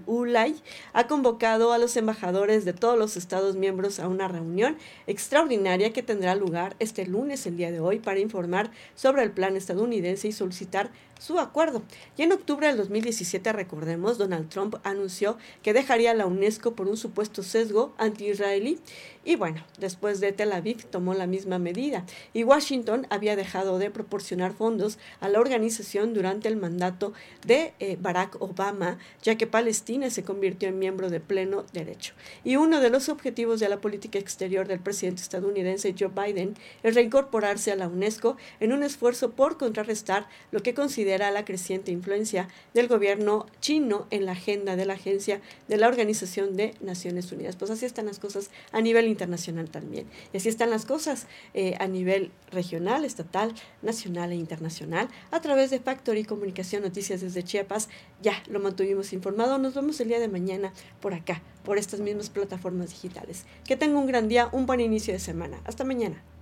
Ulay 0.06 0.54
ha 0.92 1.06
convocado 1.06 1.72
a 1.72 1.78
los 1.78 1.96
embajadores 1.96 2.64
de 2.64 2.72
todos 2.72 2.98
los 2.98 3.16
estados 3.16 3.56
miembros 3.56 3.98
a 3.98 4.08
una 4.08 4.28
reunión 4.28 4.76
extraordinaria 5.06 5.92
que 5.92 6.02
tendrá 6.02 6.34
lugar 6.34 6.76
este 6.78 7.06
lunes, 7.06 7.46
el 7.46 7.56
día 7.56 7.72
de 7.72 7.80
hoy, 7.80 8.00
para 8.00 8.20
informar 8.20 8.70
sobre 8.94 9.22
el 9.22 9.30
plan 9.30 9.56
estadounidense 9.56 10.28
y 10.28 10.32
solicitar 10.32 10.90
su 11.24 11.38
acuerdo. 11.40 11.82
Y 12.18 12.22
en 12.22 12.32
octubre 12.32 12.66
del 12.66 12.76
2017, 12.76 13.50
recordemos, 13.52 14.18
Donald 14.18 14.50
Trump 14.50 14.76
anunció 14.84 15.38
que 15.62 15.72
dejaría 15.72 16.12
la 16.12 16.26
UNESCO 16.26 16.74
por 16.74 16.86
un 16.86 16.98
supuesto 16.98 17.42
sesgo 17.42 17.94
anti-israelí. 17.96 18.78
Y 19.24 19.36
bueno, 19.36 19.64
después 19.78 20.20
de 20.20 20.32
Tel 20.32 20.52
Aviv 20.52 20.84
tomó 20.84 21.14
la 21.14 21.26
misma 21.26 21.58
medida. 21.58 22.04
Y 22.34 22.44
Washington 22.44 23.06
había 23.08 23.36
dejado 23.36 23.78
de 23.78 23.90
proporcionar 23.90 24.52
fondos 24.52 24.98
a 25.20 25.30
la 25.30 25.40
organización 25.40 26.12
durante 26.12 26.48
el 26.48 26.56
mandato 26.56 27.14
de 27.46 27.72
eh, 27.80 27.96
Barack 27.98 28.36
Obama, 28.42 28.98
ya 29.22 29.36
que 29.36 29.46
Palestina 29.46 30.10
se 30.10 30.24
convirtió 30.24 30.68
en 30.68 30.78
miembro 30.78 31.08
de 31.08 31.20
pleno 31.20 31.64
derecho. 31.72 32.12
Y 32.44 32.56
uno 32.56 32.80
de 32.80 32.90
los 32.90 33.08
objetivos 33.08 33.60
de 33.60 33.70
la 33.70 33.80
política 33.80 34.18
exterior 34.18 34.68
del 34.68 34.80
presidente 34.80 35.22
estadounidense 35.22 35.94
Joe 35.98 36.08
Biden 36.14 36.54
es 36.82 36.94
reincorporarse 36.94 37.72
a 37.72 37.76
la 37.76 37.88
UNESCO 37.88 38.36
en 38.60 38.74
un 38.74 38.82
esfuerzo 38.82 39.30
por 39.30 39.56
contrarrestar 39.56 40.28
lo 40.50 40.62
que 40.62 40.74
considera 41.14 41.30
la 41.30 41.44
creciente 41.44 41.92
influencia 41.92 42.48
del 42.72 42.88
gobierno 42.88 43.46
chino 43.60 44.08
en 44.10 44.26
la 44.26 44.32
agenda 44.32 44.74
de 44.74 44.84
la 44.84 44.94
Agencia 44.94 45.40
de 45.68 45.76
la 45.76 45.86
Organización 45.86 46.56
de 46.56 46.74
Naciones 46.80 47.30
Unidas. 47.30 47.54
Pues 47.54 47.70
así 47.70 47.86
están 47.86 48.06
las 48.06 48.18
cosas 48.18 48.50
a 48.72 48.80
nivel 48.80 49.06
internacional 49.06 49.70
también. 49.70 50.08
Y 50.32 50.38
así 50.38 50.48
están 50.48 50.70
las 50.70 50.84
cosas 50.84 51.28
eh, 51.54 51.76
a 51.78 51.86
nivel 51.86 52.32
regional, 52.50 53.04
estatal, 53.04 53.54
nacional 53.80 54.32
e 54.32 54.34
internacional. 54.34 55.08
A 55.30 55.40
través 55.40 55.70
de 55.70 55.78
Factory 55.78 56.24
Comunicación 56.24 56.82
Noticias 56.82 57.20
desde 57.20 57.44
Chiapas, 57.44 57.88
ya 58.20 58.42
lo 58.48 58.58
mantuvimos 58.58 59.12
informado. 59.12 59.58
Nos 59.58 59.74
vemos 59.74 60.00
el 60.00 60.08
día 60.08 60.18
de 60.18 60.26
mañana 60.28 60.72
por 61.00 61.14
acá, 61.14 61.42
por 61.64 61.78
estas 61.78 62.00
mismas 62.00 62.28
plataformas 62.28 62.90
digitales. 62.90 63.44
Que 63.64 63.76
tenga 63.76 64.00
un 64.00 64.06
gran 64.06 64.26
día, 64.26 64.48
un 64.50 64.66
buen 64.66 64.80
inicio 64.80 65.14
de 65.14 65.20
semana. 65.20 65.60
Hasta 65.64 65.84
mañana. 65.84 66.33